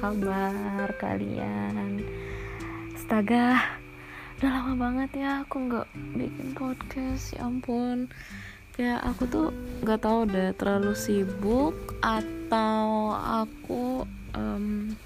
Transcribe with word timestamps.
kabar 0.00 0.88
kalian? 0.96 2.00
Astaga, 2.96 3.76
udah 4.40 4.48
lama 4.48 4.72
banget 4.80 5.20
ya 5.20 5.44
aku 5.44 5.68
nggak 5.68 5.86
bikin 6.16 6.56
podcast. 6.56 7.36
Ya 7.36 7.44
ampun, 7.44 8.08
kayak 8.72 9.04
aku 9.04 9.28
tuh 9.28 9.48
nggak 9.84 10.00
tahu 10.00 10.24
deh 10.24 10.56
terlalu 10.56 10.96
sibuk 10.96 11.76
atau 12.00 13.12
aku 13.12 14.08
um, 14.32 14.96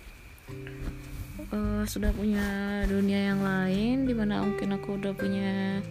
uh, 1.50 1.82
sudah 1.82 2.14
punya 2.14 2.46
dunia 2.86 3.34
yang 3.34 3.42
lain 3.42 4.06
di 4.06 4.14
mana 4.14 4.46
mungkin 4.46 4.78
aku 4.78 4.94
udah 4.94 5.10
punya 5.18 5.82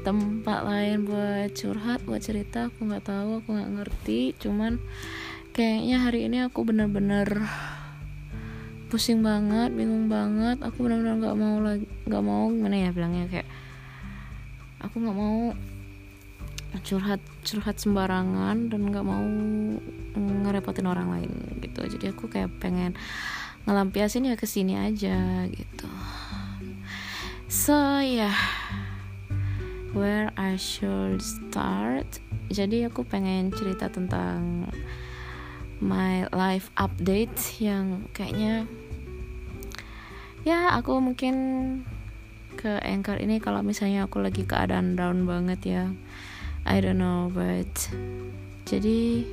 tempat 0.00 0.64
lain 0.64 1.04
buat 1.04 1.52
curhat 1.52 2.00
buat 2.08 2.24
cerita 2.24 2.72
aku 2.72 2.88
nggak 2.88 3.04
tahu 3.04 3.44
aku 3.44 3.48
nggak 3.52 3.72
ngerti 3.76 4.32
cuman 4.40 4.80
kayaknya 5.52 5.96
hari 6.00 6.24
ini 6.24 6.40
aku 6.40 6.64
bener-bener 6.64 7.44
pusing 8.90 9.22
banget 9.22 9.70
bingung 9.70 10.10
banget. 10.10 10.58
Aku 10.60 10.82
bener-bener 10.82 11.16
nggak 11.22 11.36
mau 11.38 11.56
lagi 11.62 11.86
nggak 12.10 12.24
mau 12.26 12.50
gimana 12.50 12.76
ya 12.76 12.90
bilangnya 12.90 13.24
kayak 13.30 13.48
aku 14.82 14.98
nggak 14.98 15.16
mau 15.16 15.54
curhat 16.82 17.22
curhat 17.46 17.76
sembarangan 17.78 18.70
dan 18.70 18.80
nggak 18.90 19.06
mau 19.06 19.22
ngerepotin 20.18 20.90
orang 20.90 21.08
lain 21.14 21.32
gitu. 21.62 21.86
Jadi 21.86 22.10
aku 22.10 22.26
kayak 22.26 22.50
pengen 22.58 22.98
ngelampiasin 23.64 24.26
ya 24.26 24.34
ke 24.34 24.50
sini 24.50 24.74
aja 24.74 25.46
gitu. 25.46 25.88
So 27.46 28.02
yeah. 28.02 28.34
where 29.94 30.30
I 30.38 30.54
should 30.54 31.18
start? 31.22 32.06
Jadi 32.50 32.86
aku 32.86 33.06
pengen 33.06 33.50
cerita 33.54 33.90
tentang 33.90 34.70
my 35.80 36.26
life 36.30 36.70
update 36.78 37.58
yang 37.62 38.06
kayaknya 38.14 38.66
ya 40.46 40.72
aku 40.76 40.96
mungkin 41.00 41.34
ke 42.56 42.80
anchor 42.82 43.16
ini 43.20 43.40
kalau 43.40 43.64
misalnya 43.64 44.04
aku 44.04 44.20
lagi 44.20 44.44
keadaan 44.44 44.96
down 44.96 45.24
banget 45.24 45.60
ya. 45.64 45.84
I 46.68 46.84
don't 46.84 47.00
know 47.00 47.32
but 47.32 47.72
jadi 48.68 49.24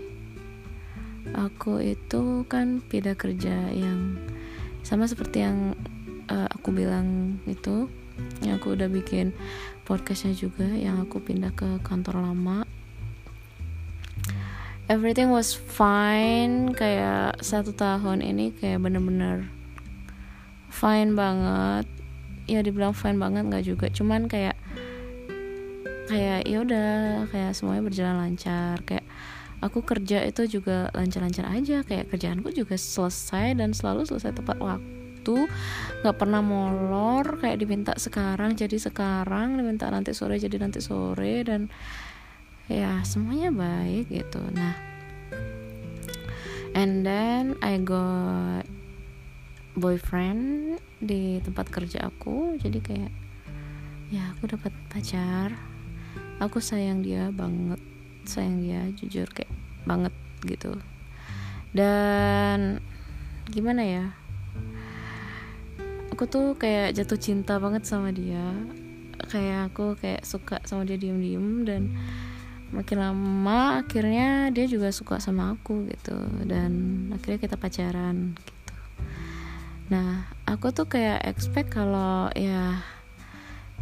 aku 1.36 1.84
itu 1.84 2.48
kan 2.48 2.80
pindah 2.80 3.20
kerja 3.20 3.68
yang 3.76 4.16
sama 4.88 5.04
seperti 5.12 5.44
yang 5.44 5.76
uh, 6.32 6.48
aku 6.48 6.72
bilang 6.72 7.40
itu 7.44 7.92
yang 8.40 8.58
aku 8.58 8.80
udah 8.80 8.88
bikin 8.88 9.36
podcastnya 9.84 10.32
juga 10.32 10.68
yang 10.72 11.04
aku 11.04 11.20
pindah 11.20 11.52
ke 11.52 11.84
kantor 11.84 12.24
lama. 12.24 12.64
Everything 14.88 15.36
was 15.36 15.52
fine 15.52 16.72
kayak 16.72 17.44
satu 17.44 17.76
tahun 17.76 18.24
ini 18.24 18.56
kayak 18.56 18.80
bener-bener 18.80 19.52
fine 20.78 21.18
banget. 21.18 21.86
Ya 22.46 22.62
dibilang 22.62 22.94
fine 22.94 23.18
banget 23.18 23.50
nggak 23.50 23.66
juga. 23.66 23.86
Cuman 23.90 24.30
kayak 24.30 24.56
kayak 26.08 26.48
ya 26.48 26.58
udah 26.64 26.90
kayak 27.34 27.52
semuanya 27.58 27.84
berjalan 27.84 28.18
lancar. 28.22 28.78
Kayak 28.86 29.06
aku 29.60 29.82
kerja 29.82 30.22
itu 30.24 30.62
juga 30.62 30.94
lancar-lancar 30.94 31.50
aja. 31.50 31.82
Kayak 31.82 32.14
kerjaanku 32.14 32.54
juga 32.54 32.78
selesai 32.78 33.58
dan 33.58 33.74
selalu 33.74 34.06
selesai 34.06 34.38
tepat 34.38 34.62
waktu. 34.62 35.38
Nggak 36.06 36.18
pernah 36.22 36.40
molor 36.46 37.42
kayak 37.42 37.58
diminta 37.60 37.98
sekarang 37.98 38.54
jadi 38.54 38.78
sekarang 38.78 39.58
diminta 39.58 39.90
nanti 39.90 40.14
sore 40.14 40.38
jadi 40.38 40.56
nanti 40.62 40.80
sore 40.80 41.44
dan 41.44 41.68
ya 42.70 43.02
semuanya 43.04 43.52
baik 43.52 44.08
gitu. 44.14 44.40
Nah 44.54 44.78
and 46.78 47.02
then 47.02 47.58
I 47.66 47.82
got 47.82 48.77
boyfriend 49.78 50.82
di 50.98 51.38
tempat 51.46 51.70
kerja 51.70 52.10
aku. 52.10 52.58
Jadi 52.58 52.80
kayak 52.82 53.14
ya 54.10 54.34
aku 54.34 54.50
dapat 54.58 54.74
pacar. 54.90 55.54
Aku 56.42 56.58
sayang 56.58 57.06
dia 57.06 57.30
banget. 57.30 57.80
Sayang 58.26 58.66
dia 58.66 58.90
jujur 58.98 59.30
kayak 59.30 59.54
banget 59.86 60.14
gitu. 60.44 60.74
Dan 61.72 62.82
gimana 63.48 63.86
ya? 63.86 64.06
Aku 66.18 66.26
tuh 66.26 66.58
kayak 66.58 66.98
jatuh 66.98 67.22
cinta 67.22 67.62
banget 67.62 67.86
sama 67.86 68.10
dia. 68.10 68.58
Kayak 69.30 69.74
aku 69.74 69.94
kayak 70.02 70.26
suka 70.26 70.58
sama 70.66 70.86
dia 70.90 70.98
diem-diem 70.98 71.66
dan 71.68 71.94
makin 72.68 73.00
lama 73.00 73.80
akhirnya 73.80 74.52
dia 74.52 74.66
juga 74.68 74.90
suka 74.90 75.22
sama 75.22 75.54
aku 75.54 75.86
gitu. 75.94 76.18
Dan 76.44 77.06
akhirnya 77.14 77.38
kita 77.38 77.56
pacaran 77.56 78.34
nah 79.88 80.28
aku 80.44 80.76
tuh 80.76 80.88
kayak 80.92 81.24
expect 81.24 81.72
kalau 81.72 82.28
ya 82.36 82.84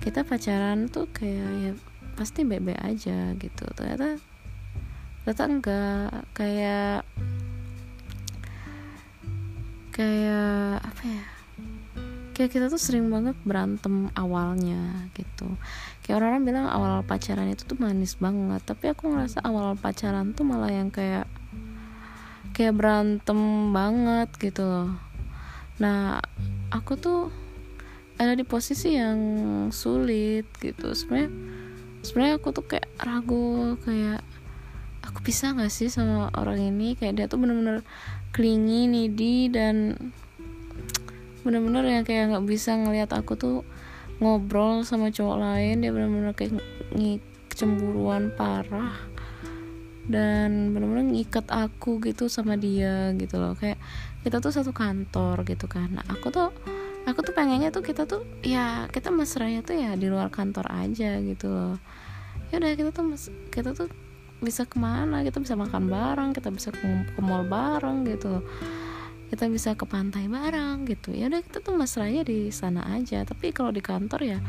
kita 0.01 0.21
pacaran 0.21 0.85
tuh 0.91 1.09
kayak 1.09 1.49
ya 1.61 1.71
pasti 2.15 2.47
baik-baik 2.47 2.81
aja 2.81 3.35
gitu. 3.35 3.65
Ternyata 3.75 4.19
ternyata 5.23 5.43
enggak. 5.49 6.09
Kayak 6.35 6.99
kayak 9.95 10.83
apa 10.83 11.03
ya? 11.03 11.25
Kayak 12.35 12.51
kita 12.51 12.65
tuh 12.67 12.81
sering 12.81 13.07
banget 13.07 13.35
berantem 13.47 14.11
awalnya 14.13 15.07
gitu. 15.15 15.47
Kayak 16.03 16.21
orang-orang 16.21 16.43
bilang 16.43 16.65
awal 16.67 17.01
pacaran 17.01 17.49
itu 17.49 17.63
tuh 17.63 17.79
manis 17.79 18.19
banget 18.19 18.61
tapi 18.67 18.91
aku 18.91 19.09
ngerasa 19.09 19.41
awal 19.41 19.73
pacaran 19.79 20.35
tuh 20.35 20.43
malah 20.43 20.69
yang 20.69 20.91
kayak 20.91 21.25
kayak 22.55 22.77
berantem 22.77 23.71
banget 23.75 24.29
gitu 24.39 24.63
loh 24.63 25.14
nah 25.75 26.23
aku 26.71 26.95
tuh 26.95 27.21
ada 28.15 28.31
di 28.35 28.47
posisi 28.47 28.95
yang 28.95 29.19
sulit 29.75 30.47
gitu. 30.63 30.95
Sebenarnya 30.95 31.31
sebenarnya 32.05 32.35
aku 32.39 32.49
tuh 32.55 32.65
kayak 32.65 32.87
ragu 33.03 33.75
kayak 33.83 34.23
aku 35.03 35.19
bisa 35.21 35.51
nggak 35.51 35.71
sih 35.71 35.91
sama 35.91 36.31
orang 36.35 36.59
ini? 36.63 36.95
Kayak 36.95 37.13
dia 37.19 37.25
tuh 37.27 37.39
bener-bener 37.43 37.83
clingy 38.31 38.87
needy 38.87 39.51
dan 39.51 39.99
bener-bener 41.43 41.83
yang 41.85 42.03
kayak 42.07 42.31
nggak 42.31 42.47
bisa 42.47 42.73
ngelihat 42.73 43.11
aku 43.11 43.35
tuh 43.35 43.57
ngobrol 44.23 44.87
sama 44.87 45.11
cowok 45.11 45.37
lain. 45.39 45.83
Dia 45.83 45.91
bener-bener 45.91 46.31
kayak 46.31 46.55
cemburuan 47.51 48.31
parah 48.35 48.95
dan 50.05 50.73
bener-bener 50.73 51.11
ngikat 51.13 51.49
aku 51.49 52.01
gitu 52.01 52.29
sama 52.29 52.57
dia 52.57 53.13
gitu 53.17 53.41
loh. 53.41 53.57
Kayak 53.57 53.81
kita 54.21 54.41
tuh 54.41 54.53
satu 54.53 54.71
kantor 54.71 55.45
gitu 55.45 55.65
kan. 55.65 55.93
Nah, 55.93 56.05
aku 56.09 56.29
tuh 56.29 56.49
aku 57.05 57.19
tuh 57.21 57.33
pengennya 57.33 57.69
tuh 57.69 57.85
kita 57.85 58.09
tuh 58.09 58.25
ya 58.41 58.89
kita 58.89 59.13
mesranya 59.13 59.61
tuh 59.61 59.77
ya 59.77 59.93
di 59.93 60.09
luar 60.09 60.29
kantor 60.33 60.69
aja 60.69 61.17
gitu 61.21 61.49
loh. 61.49 61.77
Ya 62.53 62.61
udah 62.61 62.71
kita 62.77 62.89
tuh 62.93 63.05
mes 63.05 63.23
kita 63.49 63.73
tuh 63.73 63.89
bisa 64.41 64.65
ke 64.69 64.77
mana? 64.77 65.25
Kita 65.25 65.41
bisa 65.41 65.57
makan 65.57 65.89
bareng 65.89 66.29
kita 66.33 66.53
bisa 66.53 66.69
ke, 66.69 66.85
ke 66.85 67.21
mall 67.21 67.45
bareng 67.45 68.05
gitu 68.05 68.45
kita 69.25 69.49
bisa 69.49 69.73
ke 69.73 69.89
pantai 69.89 70.29
bareng 70.29 70.85
gitu. 70.85 71.09
Ya 71.11 71.27
udah 71.27 71.41
kita 71.41 71.59
tuh 71.59 71.73
mesranya 71.73 72.21
di 72.21 72.53
sana 72.53 72.85
aja. 72.93 73.25
Tapi 73.25 73.49
kalau 73.51 73.73
di 73.73 73.81
kantor 73.81 74.21
ya 74.21 74.39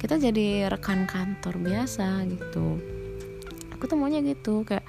kita 0.00 0.16
jadi 0.16 0.68
rekan 0.72 1.04
kantor 1.04 1.60
biasa 1.60 2.24
gitu 2.24 2.80
aku 3.80 3.88
tuh 3.88 3.96
maunya 3.96 4.20
gitu 4.20 4.60
kayak 4.68 4.84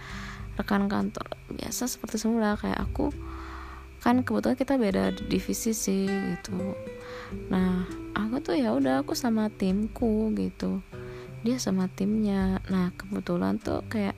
rekan 0.60 0.92
kantor 0.92 1.32
biasa 1.48 1.88
seperti 1.88 2.20
semula 2.20 2.60
kayak 2.60 2.76
aku 2.76 3.16
kan 4.04 4.20
kebetulan 4.28 4.60
kita 4.60 4.76
beda 4.76 5.16
divisi 5.32 5.72
sih 5.72 6.10
gitu. 6.10 6.76
Nah 7.48 7.88
aku 8.18 8.44
tuh 8.44 8.60
ya 8.60 8.76
udah 8.76 9.06
aku 9.06 9.16
sama 9.16 9.48
timku 9.48 10.34
gitu. 10.36 10.84
Dia 11.46 11.56
sama 11.62 11.88
timnya. 11.88 12.60
Nah 12.68 12.92
kebetulan 12.98 13.62
tuh 13.62 13.86
kayak 13.88 14.18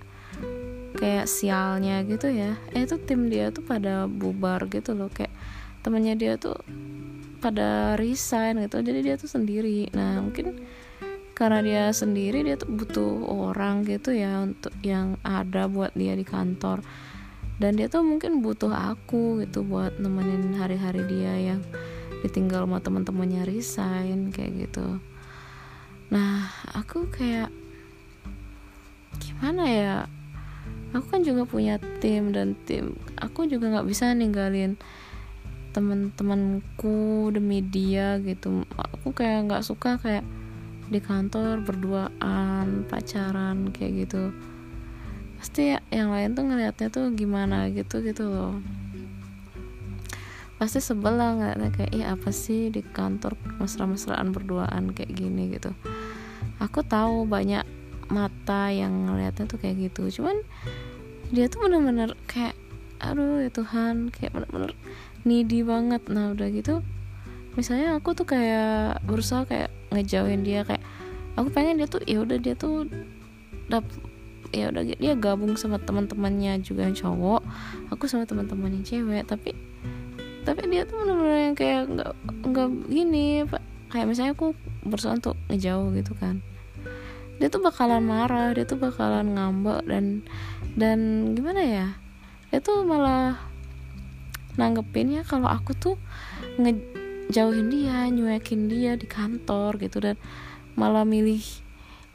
kayak 0.96 1.28
sialnya 1.28 2.00
gitu 2.08 2.31
ya. 2.31 2.56
Eh 2.72 2.88
itu 2.88 2.96
tim 3.04 3.28
dia 3.28 3.52
tuh 3.52 3.62
pada 3.62 4.08
bubar 4.08 4.72
gitu 4.72 4.96
loh. 4.96 5.12
Kayak 5.12 5.36
temennya 5.84 6.16
dia 6.16 6.34
tuh 6.40 6.58
pada 7.44 8.00
resign 8.00 8.64
gitu. 8.64 8.80
Jadi 8.80 9.00
dia 9.04 9.20
tuh 9.20 9.28
sendiri. 9.28 9.92
Nah 9.92 10.24
mungkin 10.24 10.64
karena 11.34 11.60
dia 11.66 11.84
sendiri 11.90 12.46
dia 12.46 12.56
tuh 12.58 12.70
butuh 12.70 13.26
orang 13.26 13.82
gitu 13.90 14.14
ya 14.14 14.46
untuk 14.46 14.74
yang 14.86 15.18
ada 15.26 15.66
buat 15.66 15.94
dia 15.98 16.14
di 16.14 16.26
kantor. 16.26 16.86
Dan 17.58 17.78
dia 17.78 17.90
tuh 17.90 18.02
mungkin 18.02 18.42
butuh 18.42 18.74
aku 18.74 19.46
gitu 19.46 19.62
buat 19.66 19.98
nemenin 20.02 20.58
hari-hari 20.58 21.06
dia 21.06 21.54
yang 21.54 21.62
ditinggal 22.26 22.66
sama 22.66 22.82
teman-temannya 22.82 23.46
resign 23.46 24.30
kayak 24.30 24.70
gitu. 24.70 25.02
Nah 26.14 26.50
aku 26.78 27.10
kayak 27.10 27.50
gimana 29.22 29.64
ya? 29.70 29.98
Aku 30.94 31.10
kan 31.10 31.26
juga 31.26 31.50
punya 31.50 31.82
tim 31.98 32.30
dan 32.30 32.54
tim 32.70 32.94
aku 33.18 33.50
juga 33.50 33.74
nggak 33.74 33.90
bisa 33.90 34.14
ninggalin 34.14 34.78
teman-temanku 35.74 37.34
demi 37.34 37.66
dia 37.66 38.22
gitu. 38.22 38.62
Aku 38.78 39.10
kayak 39.10 39.50
nggak 39.50 39.66
suka 39.66 39.98
kayak 39.98 40.22
di 40.88 41.00
kantor 41.00 41.64
berduaan 41.64 42.88
pacaran 42.88 43.72
kayak 43.72 44.08
gitu. 44.08 44.36
Pasti 45.40 45.76
ya, 45.76 45.80
yang 45.92 46.12
lain 46.12 46.36
tuh 46.36 46.44
ngelihatnya 46.48 46.88
tuh 46.88 47.12
gimana 47.12 47.68
gitu 47.72 48.00
gitu 48.04 48.28
loh. 48.28 48.60
Pasti 50.56 50.80
sebel 50.80 51.20
lah 51.20 51.36
ngeliatnya 51.36 51.70
kayak 51.76 51.92
iya 51.92 52.16
apa 52.16 52.32
sih 52.32 52.72
di 52.72 52.80
kantor 52.80 53.36
mesra-mesraan 53.60 54.32
berduaan 54.32 54.96
kayak 54.96 55.12
gini 55.12 55.52
gitu. 55.52 55.76
Aku 56.64 56.80
tahu 56.88 57.28
banyak 57.28 57.68
mata 58.08 58.72
yang 58.72 59.10
ngeliatnya 59.10 59.50
tuh 59.50 59.60
kayak 59.60 59.92
gitu. 59.92 60.22
Cuman 60.22 60.40
dia 61.34 61.52
tuh 61.52 61.68
bener-bener 61.68 62.16
kayak 62.30 62.56
aduh 63.04 63.44
ya 63.44 63.52
Tuhan 63.52 64.16
kayak 64.16 64.32
bener-bener 64.32 64.72
needy 65.28 65.60
banget. 65.68 66.08
Nah 66.08 66.32
udah 66.32 66.48
gitu 66.54 66.80
misalnya 67.54 67.98
aku 67.98 68.18
tuh 68.18 68.26
kayak 68.26 69.02
berusaha 69.06 69.46
kayak 69.46 69.73
ngejauhin 69.94 70.42
dia 70.42 70.66
kayak 70.66 70.84
aku 71.38 71.48
pengen 71.54 71.78
dia 71.78 71.88
tuh 71.88 72.01
ya 72.04 72.22
udah 72.25 72.38
dia 72.42 72.57
tuh 72.57 72.90
dap 73.69 73.86
ya 74.54 74.69
udah 74.69 74.84
dia 74.86 75.13
gabung 75.18 75.57
sama 75.57 75.81
teman-temannya 75.81 76.62
juga 76.62 76.86
yang 76.86 76.98
cowok 76.98 77.42
aku 77.90 78.06
sama 78.06 78.25
teman-teman 78.30 78.81
yang 78.81 78.86
cewek 78.86 79.25
tapi 79.25 79.54
tapi 80.44 80.68
dia 80.68 80.84
tuh 80.84 81.00
bener-bener 81.00 81.40
yang 81.51 81.56
kayak 81.56 81.81
nggak 81.88 82.12
nggak 82.44 82.69
gini 82.92 83.48
kayak 83.88 84.06
misalnya 84.12 84.36
aku 84.36 84.51
berusaha 84.84 85.16
untuk 85.16 85.40
ngejauh 85.48 85.96
gitu 85.96 86.13
kan. 86.19 86.44
Dia 87.39 87.48
tuh 87.50 87.63
bakalan 87.63 88.04
marah 88.04 88.51
dia 88.51 88.68
tuh 88.68 88.78
bakalan 88.78 89.38
ngambek 89.38 89.88
dan 89.88 90.25
dan 90.75 91.00
gimana 91.34 91.62
ya 91.63 91.88
dia 92.51 92.60
tuh 92.62 92.86
malah 92.86 93.39
nanggepinnya 94.57 95.25
kalau 95.25 95.50
aku 95.50 95.74
tuh 95.74 95.96
ngejauhin 97.34 97.74
dia 97.74 98.06
nyuekin 98.14 98.70
dia 98.70 98.94
di 98.94 99.10
kantor 99.10 99.82
gitu 99.82 99.98
dan 99.98 100.22
malah 100.78 101.02
milih 101.02 101.42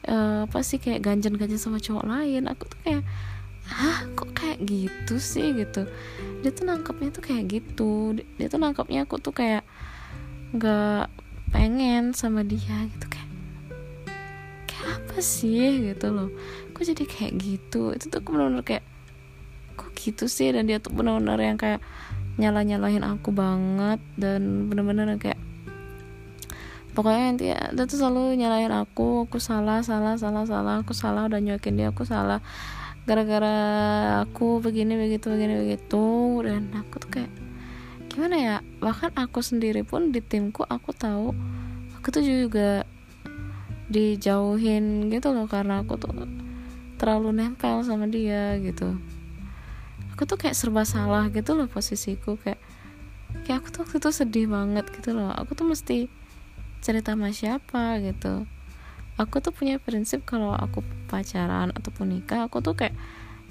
uh, 0.07 0.47
apa 0.47 0.63
sih 0.63 0.79
kayak 0.79 1.03
ganjen-ganjen 1.03 1.59
sama 1.59 1.83
cowok 1.83 2.07
lain. 2.07 2.47
Aku 2.47 2.71
tuh 2.71 2.79
kayak 2.87 3.03
hah 3.67 4.07
kok 4.15 4.31
kayak 4.31 4.63
gitu 4.63 5.19
sih? 5.19 5.59
gitu. 5.59 5.91
Dia 6.47 6.55
tuh 6.55 6.71
nangkepnya 6.71 7.11
tuh 7.11 7.27
kayak 7.27 7.51
gitu. 7.51 8.15
Dia 8.39 8.47
tuh 8.47 8.63
nangkepnya 8.63 9.11
aku 9.11 9.19
tuh 9.19 9.35
kayak 9.35 9.67
nggak 10.55 11.11
pengen 11.51 12.15
sama 12.15 12.47
dia 12.47 12.87
gitu 12.87 13.11
kayak 13.11 13.31
kayak 14.71 15.03
apa 15.03 15.19
sih? 15.19 15.83
gitu 15.83 16.15
loh. 16.15 16.31
Kok 16.79 16.95
jadi 16.95 17.05
kayak 17.11 17.33
gitu? 17.43 17.91
Itu 17.91 18.07
tuh 18.07 18.23
aku 18.23 18.39
bener-bener 18.39 18.63
kayak 18.63 18.87
kok 19.75 19.91
gitu 19.99 20.31
sih? 20.31 20.55
Dan 20.55 20.71
dia 20.71 20.79
tuh 20.79 20.95
bener-bener 20.95 21.43
yang 21.43 21.59
kayak 21.59 21.83
nyala-nyalahin 22.39 23.03
aku 23.03 23.35
banget 23.35 23.99
dan 24.15 24.71
bener-bener 24.71 25.19
kayak 25.19 25.39
pokoknya 26.95 27.23
nanti 27.31 27.45
ya 27.51 27.61
dia 27.75 27.85
tuh 27.87 27.99
selalu 27.99 28.39
nyalain 28.39 28.75
aku 28.75 29.27
aku 29.27 29.39
salah 29.43 29.83
salah 29.83 30.15
salah 30.19 30.47
salah 30.47 30.83
aku 30.83 30.95
salah 30.95 31.27
udah 31.27 31.39
nyuekin 31.43 31.75
dia 31.75 31.91
aku 31.91 32.07
salah. 32.07 32.39
Gara-gara 33.09 33.57
aku 34.23 34.61
begini 34.63 34.95
begitu 34.95 35.33
begini 35.33 35.65
begitu 35.65 36.05
dan 36.45 36.71
aku 36.77 37.03
tuh 37.03 37.11
kayak 37.11 37.33
gimana 38.13 38.37
ya? 38.37 38.57
Bahkan 38.79 39.19
aku 39.19 39.43
sendiri 39.43 39.83
pun 39.83 40.15
di 40.15 40.23
timku 40.23 40.63
aku 40.63 40.95
tahu 40.95 41.35
aku 41.99 42.07
tuh 42.15 42.23
juga 42.23 42.87
dijauhin 43.89 45.09
gitu 45.09 45.33
loh 45.33 45.49
karena 45.49 45.81
aku 45.81 45.97
tuh 45.97 46.13
terlalu 47.01 47.33
nempel 47.33 47.81
sama 47.87 48.05
dia 48.11 48.61
gitu 48.61 49.01
aku 50.19 50.27
tuh 50.27 50.35
kayak 50.35 50.59
serba 50.59 50.83
salah 50.83 51.31
gitu 51.31 51.55
loh 51.55 51.71
posisiku 51.71 52.35
kayak 52.43 52.59
kayak 53.47 53.63
aku 53.63 53.71
tuh 53.71 53.81
waktu 53.87 53.97
itu 54.03 54.11
sedih 54.11 54.47
banget 54.51 54.91
gitu 54.91 55.15
loh. 55.15 55.31
Aku 55.31 55.55
tuh 55.55 55.63
mesti 55.63 56.11
cerita 56.83 57.15
sama 57.15 57.31
siapa 57.31 58.03
gitu. 58.03 58.43
Aku 59.15 59.39
tuh 59.39 59.55
punya 59.55 59.79
prinsip 59.79 60.27
kalau 60.27 60.59
aku 60.59 60.83
pacaran 61.07 61.71
ataupun 61.71 62.19
nikah 62.19 62.51
aku 62.51 62.59
tuh 62.59 62.75
kayak 62.75 62.99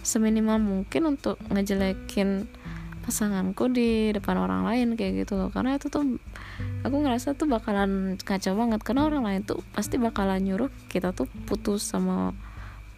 seminimal 0.04 0.60
mungkin 0.60 1.16
untuk 1.16 1.40
ngejelekin 1.48 2.52
pasanganku 3.08 3.72
di 3.72 4.12
depan 4.12 4.36
orang 4.36 4.68
lain 4.68 5.00
kayak 5.00 5.24
gitu 5.24 5.40
loh. 5.40 5.48
Karena 5.48 5.80
itu 5.80 5.88
tuh 5.88 6.19
aku 6.84 6.96
ngerasa 7.00 7.40
tuh 7.40 7.48
bakalan 7.48 8.19
kacau 8.19 8.60
banget. 8.60 8.84
Karena 8.84 9.08
orang 9.08 9.24
lain 9.24 9.48
tuh 9.48 9.64
pasti 9.72 9.96
bakalan 9.96 10.44
nyuruh 10.44 10.68
kita 10.92 11.16
tuh 11.16 11.31
putus 11.48 11.88
sama 11.88 12.36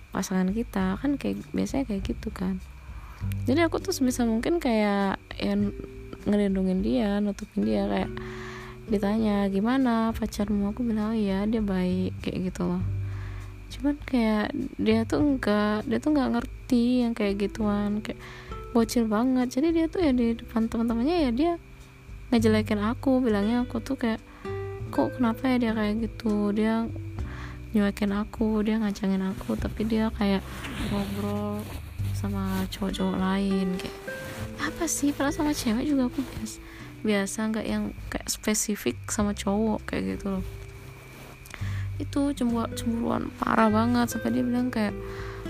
pasangan 0.10 0.50
kita. 0.50 0.98
Kan 0.98 1.22
kayak 1.22 1.46
biasanya 1.54 1.86
kayak 1.86 2.02
gitu 2.18 2.34
kan 2.34 2.58
jadi 3.44 3.68
aku 3.68 3.82
tuh 3.82 3.92
sebisa 3.92 4.24
mungkin 4.24 4.62
kayak 4.62 5.20
yang 5.42 5.74
ngelindungin 6.28 6.86
dia 6.86 7.18
nutupin 7.18 7.66
dia 7.66 7.88
kayak 7.90 8.12
ditanya 8.90 9.46
gimana 9.50 10.12
pacarmu? 10.14 10.70
Aku 10.74 10.82
bilang 10.86 11.14
oh 11.14 11.18
iya 11.18 11.46
dia 11.46 11.62
baik 11.62 12.14
kayak 12.22 12.54
gitu 12.54 12.62
loh. 12.70 12.84
Cuman 13.70 13.96
kayak 14.06 14.54
dia 14.78 15.06
tuh 15.06 15.22
enggak 15.22 15.86
dia 15.86 15.98
tuh 16.02 16.12
nggak 16.14 16.30
ngerti 16.38 16.86
yang 17.06 17.14
kayak 17.14 17.42
gituan 17.42 18.02
kayak 18.06 18.20
bocil 18.74 19.06
banget. 19.10 19.48
Jadi 19.50 19.68
dia 19.74 19.86
tuh 19.90 20.02
ya 20.04 20.12
di 20.14 20.38
depan 20.38 20.70
teman-temannya 20.70 21.18
ya 21.30 21.32
dia 21.34 21.54
ngejelekin 22.30 22.82
aku 22.82 23.22
bilangnya 23.22 23.66
aku 23.66 23.82
tuh 23.82 23.98
kayak 23.98 24.22
kok 24.90 25.18
kenapa 25.18 25.54
ya 25.54 25.58
dia 25.58 25.72
kayak 25.74 25.96
gitu? 26.06 26.54
Dia 26.54 26.86
nyuekin 27.70 28.14
aku 28.14 28.66
dia 28.66 28.82
ngacangin 28.82 29.22
aku 29.22 29.54
tapi 29.54 29.86
dia 29.86 30.10
kayak 30.18 30.42
ngobrol 30.90 31.62
sama 32.20 32.68
cowok-cowok 32.68 33.16
lain 33.16 33.80
kayak 33.80 33.98
apa 34.60 34.84
sih? 34.92 35.16
Padahal 35.16 35.32
sama 35.32 35.52
cewek 35.56 35.88
juga 35.88 36.12
aku 36.12 36.20
biasa 36.20 36.60
biasa 37.00 37.40
nggak 37.56 37.68
yang 37.68 37.96
kayak 38.12 38.28
spesifik 38.28 39.00
sama 39.08 39.32
cowok 39.32 39.88
kayak 39.88 40.20
gitu 40.20 40.36
loh. 40.36 40.46
Itu 41.96 42.36
cemburu 42.36 42.68
cemburuan 42.76 43.32
parah 43.40 43.72
banget 43.72 44.12
sampai 44.12 44.36
dia 44.36 44.44
bilang 44.44 44.68
kayak 44.68 44.92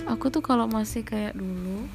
aku 0.06 0.30
tuh 0.30 0.46
kalau 0.46 0.70
masih 0.70 1.02
kayak 1.02 1.34
dulu 1.34 1.90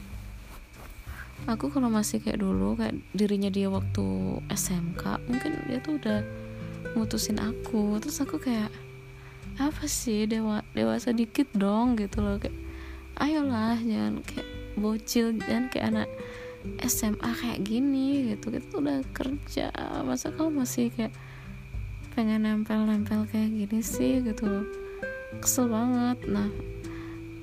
aku 1.45 1.69
kalau 1.69 1.93
masih 1.93 2.25
kayak 2.25 2.41
dulu 2.41 2.73
kayak 2.75 2.97
dirinya 3.13 3.53
dia 3.53 3.69
waktu 3.69 4.41
SMK 4.49 5.29
mungkin 5.29 5.53
dia 5.69 5.79
tuh 5.79 6.03
udah 6.03 6.25
mutusin 6.99 7.39
aku. 7.39 8.03
Terus 8.03 8.23
aku 8.23 8.43
kayak 8.43 8.71
apa 9.55 9.87
sih? 9.87 10.27
Dewa 10.27 10.67
dewasa 10.75 11.15
dikit 11.15 11.47
dong 11.55 11.95
gitu 11.95 12.25
loh 12.25 12.43
kayak 12.43 12.57
ayolah 13.23 13.79
jangan 13.79 14.19
kayak 14.27 14.54
bocil 14.79 15.37
dan 15.39 15.71
kayak 15.71 15.95
anak 15.95 16.11
SMA 16.85 17.31
kayak 17.41 17.61
gini 17.63 18.33
gitu. 18.35 18.55
Kita 18.55 18.67
tuh 18.69 18.81
udah 18.81 19.01
kerja. 19.15 19.69
Masa 20.03 20.33
kamu 20.33 20.65
masih 20.65 20.91
kayak 20.95 21.13
pengen 22.15 22.47
nempel-nempel 22.47 23.27
kayak 23.27 23.51
gini 23.51 23.83
sih 23.83 24.23
gitu 24.23 24.67
kesel 25.43 25.67
banget. 25.67 26.19
Nah 26.31 26.49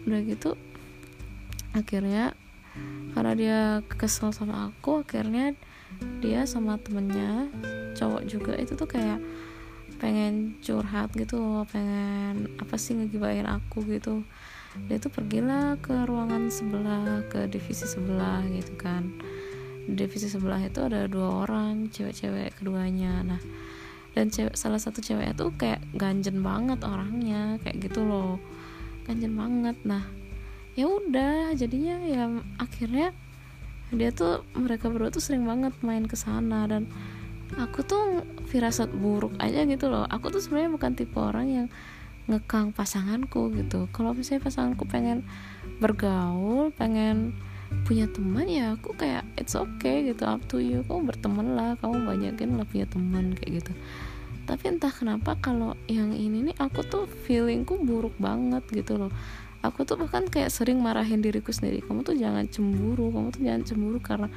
udah 0.08 0.22
gitu 0.26 0.58
akhirnya 1.78 2.34
karena 3.14 3.34
dia 3.36 3.60
kesel 4.00 4.32
sama 4.32 4.72
aku 4.72 5.04
akhirnya 5.04 5.54
dia 6.24 6.48
sama 6.48 6.80
temennya 6.80 7.52
cowok 7.94 8.24
juga 8.26 8.56
itu 8.58 8.74
tuh 8.80 8.88
kayak 8.88 9.20
pengen 10.02 10.58
curhat 10.64 11.14
gitu 11.14 11.38
loh 11.38 11.68
pengen 11.70 12.50
apa 12.58 12.80
sih 12.80 12.98
ngegibain 12.98 13.46
aku 13.46 13.86
gitu 13.86 14.26
dia 14.88 14.98
tuh 15.04 15.12
pergilah 15.12 15.76
ke 15.84 16.08
ruangan 16.08 16.48
sebelah 16.48 17.28
ke 17.28 17.48
divisi 17.52 17.84
sebelah 17.84 18.40
gitu 18.48 18.74
kan. 18.80 19.12
Di 19.88 20.08
divisi 20.08 20.32
sebelah 20.32 20.62
itu 20.64 20.80
ada 20.80 21.10
dua 21.12 21.44
orang 21.44 21.92
cewek-cewek 21.92 22.56
keduanya. 22.62 23.20
Nah 23.26 23.42
dan 24.12 24.32
cewek 24.32 24.56
salah 24.56 24.80
satu 24.80 25.00
cewek 25.00 25.36
itu 25.36 25.46
kayak 25.56 25.84
ganjen 25.96 26.40
banget 26.44 26.80
orangnya 26.88 27.60
kayak 27.64 27.92
gitu 27.92 28.04
loh. 28.08 28.40
Ganjen 29.04 29.36
banget. 29.36 29.76
Nah 29.84 30.08
ya 30.80 30.88
udah 30.88 31.52
jadinya 31.52 32.00
ya 32.08 32.32
akhirnya 32.56 33.12
dia 33.92 34.08
tuh 34.16 34.48
mereka 34.56 34.88
berdua 34.88 35.12
tuh 35.12 35.20
sering 35.20 35.44
banget 35.44 35.76
main 35.84 36.08
ke 36.08 36.16
sana. 36.16 36.64
Dan 36.64 36.88
aku 37.60 37.84
tuh 37.84 38.24
firasat 38.48 38.88
buruk 38.96 39.36
aja 39.44 39.68
gitu 39.68 39.92
loh. 39.92 40.08
Aku 40.08 40.32
tuh 40.32 40.40
sebenarnya 40.40 40.72
bukan 40.72 40.92
tipe 40.96 41.20
orang 41.20 41.48
yang 41.52 41.68
ngekang 42.32 42.72
pasanganku 42.72 43.52
gitu. 43.60 43.92
Kalau 43.92 44.16
misalnya 44.16 44.48
pasanganku 44.48 44.88
pengen 44.88 45.28
bergaul 45.84 46.72
pengen 46.72 47.36
punya 47.84 48.08
teman 48.12 48.48
ya 48.48 48.76
aku 48.76 48.96
kayak 48.96 49.28
it's 49.36 49.54
okay 49.56 50.08
gitu. 50.08 50.24
Up 50.24 50.40
to 50.48 50.64
you. 50.64 50.88
Kamu 50.88 51.12
berteman 51.12 51.60
lah 51.60 51.76
kamu 51.84 52.08
banyakin 52.08 52.56
lah 52.56 52.64
punya 52.64 52.88
teman 52.88 53.36
kayak 53.36 53.64
gitu. 53.64 53.74
Tapi 54.48 54.64
entah 54.68 54.92
kenapa 54.92 55.38
kalau 55.40 55.76
yang 55.88 56.16
ini 56.16 56.52
nih 56.52 56.56
aku 56.60 56.84
tuh 56.88 57.06
feelingku 57.28 57.80
buruk 57.84 58.16
banget 58.18 58.64
gitu 58.72 58.96
loh. 58.96 59.12
Aku 59.62 59.86
tuh 59.86 59.94
bahkan 59.94 60.26
kayak 60.26 60.50
sering 60.50 60.82
marahin 60.82 61.22
diriku 61.22 61.54
sendiri. 61.54 61.86
Kamu 61.86 62.02
tuh 62.02 62.18
jangan 62.18 62.50
cemburu 62.50 63.14
kamu 63.14 63.28
tuh 63.30 63.42
jangan 63.46 63.64
cemburu 63.64 63.98
karena 64.02 64.28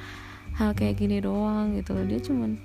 hal 0.55 0.71
kayak 0.77 1.01
gini 1.01 1.19
doang 1.19 1.75
gitu 1.75 1.97
loh. 1.97 2.05
Dia 2.05 2.19
cuman 2.21 2.55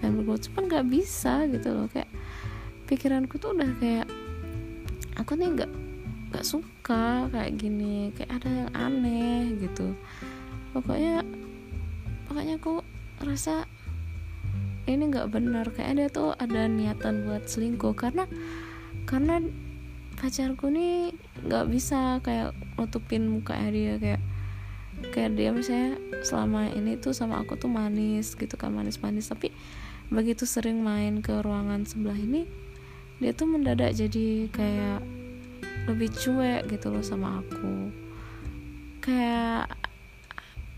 yang 0.00 0.20
berbuat 0.20 0.40
cuman 0.48 0.62
nggak 0.70 0.86
bisa 0.88 1.44
gitu 1.50 1.68
loh. 1.74 1.86
Kayak 1.90 2.08
pikiranku 2.86 3.36
tuh 3.36 3.52
udah 3.56 3.70
kayak 3.82 4.06
aku 5.14 5.38
nih 5.38 5.48
nggak 5.54 5.72
nggak 6.34 6.46
suka 6.46 7.30
kayak 7.30 7.54
gini 7.54 8.10
kayak 8.18 8.42
ada 8.42 8.50
yang 8.50 8.70
aneh 8.74 9.54
gitu. 9.62 9.94
Pokoknya 10.74 11.22
pokoknya 12.26 12.58
aku 12.58 12.82
rasa 13.22 13.70
ini 14.90 15.14
nggak 15.14 15.30
benar. 15.30 15.70
Kayak 15.70 15.92
dia 15.94 16.08
tuh 16.10 16.34
ada 16.34 16.66
niatan 16.66 17.30
buat 17.30 17.46
selingkuh. 17.46 17.94
Karena 17.94 18.26
karena 19.06 19.38
pacarku 20.18 20.74
nih 20.74 21.14
nggak 21.46 21.70
bisa 21.70 22.18
kayak 22.26 22.50
nutupin 22.74 23.30
muka 23.30 23.54
dia. 23.70 23.94
Kayak 24.02 24.22
kayak 25.14 25.38
dia 25.38 25.54
misalnya 25.54 26.02
selama 26.26 26.66
ini 26.74 26.98
tuh 26.98 27.14
sama 27.14 27.38
aku 27.46 27.54
tuh 27.54 27.70
manis 27.70 28.34
gitu 28.34 28.58
kan 28.58 28.74
manis-manis. 28.74 29.30
Tapi 29.30 29.54
begitu 30.10 30.50
sering 30.50 30.82
main 30.82 31.22
ke 31.22 31.38
ruangan 31.46 31.86
sebelah 31.86 32.18
ini 32.18 32.63
dia 33.24 33.32
tuh 33.32 33.48
mendadak 33.48 33.96
jadi 33.96 34.52
kayak 34.52 35.00
lebih 35.88 36.12
cuek 36.12 36.68
gitu 36.68 36.92
loh 36.92 37.00
sama 37.00 37.40
aku. 37.40 37.88
Kayak 39.00 39.72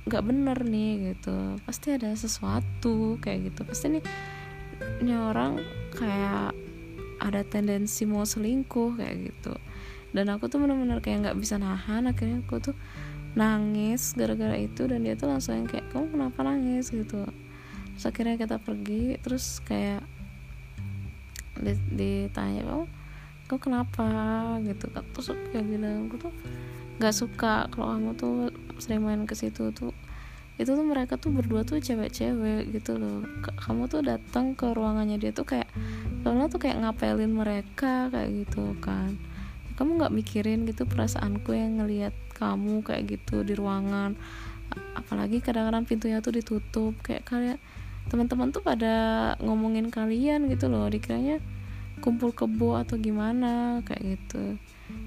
nggak 0.07 0.23
bener 0.23 0.59
nih 0.62 1.11
gitu. 1.11 1.59
Pasti 1.67 1.99
ada 1.99 2.15
sesuatu 2.15 3.19
kayak 3.19 3.50
gitu. 3.50 3.67
Pasti 3.67 3.99
nih 3.99 4.05
ini 5.03 5.19
orang 5.19 5.59
kayak 5.91 6.55
ada 7.19 7.43
tendensi 7.43 8.07
mau 8.07 8.23
selingkuh 8.23 8.95
kayak 8.95 9.26
gitu. 9.26 9.59
Dan 10.15 10.31
aku 10.31 10.47
tuh 10.47 10.62
bener-bener 10.62 11.03
kayak 11.03 11.26
nggak 11.26 11.38
bisa 11.43 11.59
nahan. 11.59 12.07
Akhirnya 12.07 12.47
aku 12.47 12.62
tuh 12.62 12.79
nangis 13.35 14.15
gara-gara 14.15 14.55
itu 14.55 14.87
dan 14.87 15.03
dia 15.03 15.19
tuh 15.19 15.35
langsung 15.35 15.67
kayak 15.67 15.91
kamu 15.91 16.15
kenapa 16.15 16.47
nangis? 16.47 16.95
gitu. 16.95 17.26
Terus 17.99 18.07
akhirnya 18.07 18.38
kita 18.38 18.62
pergi 18.62 19.19
terus 19.19 19.59
kayak 19.67 20.07
ditanya 21.65 22.63
oh 22.69 22.87
kau 23.47 23.63
kenapa? 23.63 24.07
Gitu. 24.63 24.91
Kan 24.91 25.07
terus 25.15 25.31
aku 25.31 25.63
bilang 25.63 26.11
aku 26.11 26.29
tuh 26.29 26.33
nggak 26.97 27.15
suka 27.15 27.69
kalau 27.71 27.95
kamu 27.95 28.11
tuh 28.19 28.35
sering 28.83 29.07
main 29.07 29.23
ke 29.25 29.39
situ 29.39 29.71
tuh. 29.71 29.95
Itu 30.57 30.73
tuh 30.73 30.87
mereka 30.89 31.21
tuh 31.21 31.37
berdua 31.37 31.63
tuh 31.69 31.79
cewek-cewek 31.79 32.73
gitu 32.73 32.97
loh. 32.97 33.23
Kamu 33.45 33.87
tuh 33.87 34.01
datang 34.03 34.57
ke 34.57 34.73
ruangannya 34.73 35.21
dia 35.21 35.31
tuh 35.31 35.45
kayak 35.45 35.69
soalnya 36.25 36.51
tuh 36.51 36.59
kayak 36.59 36.81
ngapelin 36.83 37.33
mereka 37.33 38.11
kayak 38.11 38.47
gitu 38.47 38.75
kan. 38.83 39.15
Kamu 39.77 40.01
nggak 40.01 40.15
mikirin 40.17 40.65
gitu 40.65 40.89
perasaanku 40.89 41.53
yang 41.53 41.85
ngelihat 41.85 42.17
kamu 42.35 42.81
kayak 42.83 43.05
gitu 43.15 43.45
di 43.45 43.53
ruangan. 43.53 44.17
Apalagi 44.97 45.45
kadang-kadang 45.45 45.85
pintunya 45.87 46.19
tuh 46.19 46.35
ditutup 46.35 46.97
kayak 47.05 47.29
kalian 47.29 47.61
teman-teman 48.07 48.55
tuh 48.55 48.63
pada 48.63 49.35
ngomongin 49.43 49.91
kalian 49.91 50.47
gitu 50.51 50.71
loh. 50.71 50.87
Dikiranya 50.87 51.43
kumpul 51.99 52.31
kebo 52.31 52.77
atau 52.77 53.01
gimana 53.01 53.83
kayak 53.83 54.17
gitu. 54.17 54.61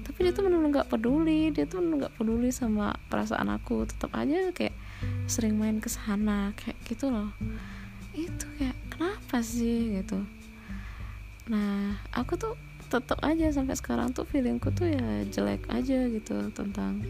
Tapi 0.04 0.18
dia 0.26 0.32
tuh 0.36 0.44
benar 0.44 0.60
nggak 0.60 0.90
peduli. 0.92 1.54
Dia 1.54 1.64
tuh 1.64 1.80
nggak 1.80 2.16
peduli 2.20 2.52
sama 2.52 2.96
perasaan 3.08 3.48
aku. 3.48 3.88
Tetap 3.88 4.12
aja 4.12 4.52
kayak 4.52 4.76
sering 5.24 5.56
main 5.56 5.80
ke 5.80 5.88
sana 5.88 6.52
kayak 6.58 6.76
gitu 6.84 7.08
loh. 7.08 7.32
Itu 8.12 8.46
kayak 8.60 8.76
kenapa 8.92 9.40
sih 9.40 9.96
gitu. 9.96 10.20
Nah 11.48 11.96
aku 12.12 12.36
tuh 12.36 12.54
tetap 12.90 13.22
aja 13.22 13.54
sampai 13.54 13.78
sekarang 13.78 14.10
tuh 14.10 14.26
feelingku 14.26 14.74
tuh 14.74 14.90
ya 14.90 15.22
jelek 15.30 15.62
aja 15.70 16.10
gitu 16.10 16.50
tentang 16.52 17.00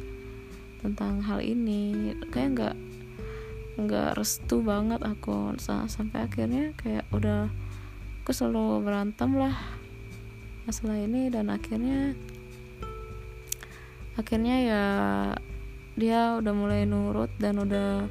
tentang 0.84 1.24
hal 1.24 1.40
ini. 1.42 2.14
Kayak 2.30 2.48
nggak 2.54 2.76
nggak 3.78 4.18
restu 4.18 4.64
banget 4.64 5.02
aku. 5.04 5.54
Sampai 5.62 6.26
akhirnya 6.26 6.74
kayak 6.80 7.06
udah 7.14 7.46
aku 8.22 8.30
selalu 8.34 8.82
berantem 8.82 9.36
lah 9.38 9.54
masalah 10.66 10.98
ini. 10.98 11.30
Dan 11.30 11.52
akhirnya 11.52 12.14
akhirnya 14.18 14.56
ya 14.60 14.84
dia 15.94 16.38
udah 16.40 16.52
mulai 16.54 16.88
nurut 16.88 17.30
dan 17.36 17.60
udah 17.60 18.08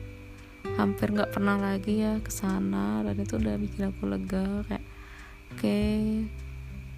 hampir 0.77 1.11
nggak 1.11 1.33
pernah 1.35 1.59
lagi 1.59 2.03
ya 2.03 2.21
ke 2.23 2.31
sana. 2.31 3.03
Dan 3.03 3.19
itu 3.19 3.35
udah 3.35 3.55
bikin 3.59 3.91
aku 3.91 4.03
lega 4.07 4.63
kayak 4.67 4.85
oke 5.49 5.59
okay, 5.59 6.23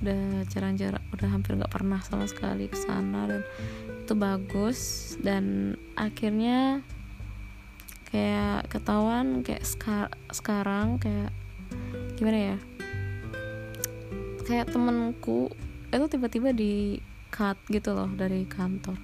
udah 0.02 0.44
jarang-jarang 0.50 1.06
udah 1.14 1.28
hampir 1.30 1.58
nggak 1.58 1.74
pernah 1.74 2.02
sama 2.02 2.30
sekali 2.30 2.70
ke 2.70 2.78
sana. 2.78 3.26
Dan 3.26 3.42
itu 4.06 4.14
bagus. 4.18 4.80
Dan 5.22 5.78
akhirnya 5.98 6.82
kayak 8.12 8.68
ketahuan 8.68 9.40
kayak 9.42 9.64
sekar 9.64 10.12
sekarang 10.30 11.00
kayak 11.00 11.32
gimana 12.20 12.54
ya? 12.54 12.58
Kayak 14.44 14.76
temenku 14.76 15.48
itu 15.92 16.06
tiba-tiba 16.12 16.52
di 16.52 17.00
cut 17.32 17.56
gitu 17.72 17.96
loh 17.96 18.12
dari 18.12 18.44
kantor. 18.44 19.00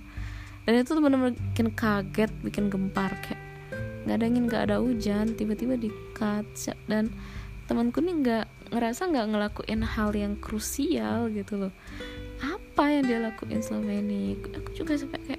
Dan 0.68 0.84
itu 0.84 0.92
tuh 0.92 1.00
bener-bener 1.00 1.40
bikin 1.56 1.72
kaget 1.72 2.32
bikin 2.44 2.68
gempar 2.68 3.16
kayak 3.24 3.40
nggak 4.04 4.16
ada 4.20 4.26
angin 4.28 4.44
nggak 4.48 4.64
ada 4.68 4.78
hujan 4.84 5.36
tiba-tiba 5.40 5.80
di 5.80 5.88
cut. 6.12 6.44
Dan 6.88 7.08
temanku 7.72 8.04
nih 8.04 8.16
nggak 8.20 8.46
ngerasa 8.76 9.08
nggak 9.08 9.28
ngelakuin 9.32 9.82
hal 9.88 10.12
yang 10.12 10.36
krusial 10.40 11.32
gitu 11.32 11.56
loh. 11.56 11.74
Apa 12.44 12.92
yang 12.92 13.04
dia 13.08 13.20
lakuin 13.24 13.64
selama 13.64 13.96
ini? 13.96 14.36
Aku 14.52 14.70
juga 14.76 15.00
sampai 15.00 15.24
kayak 15.24 15.37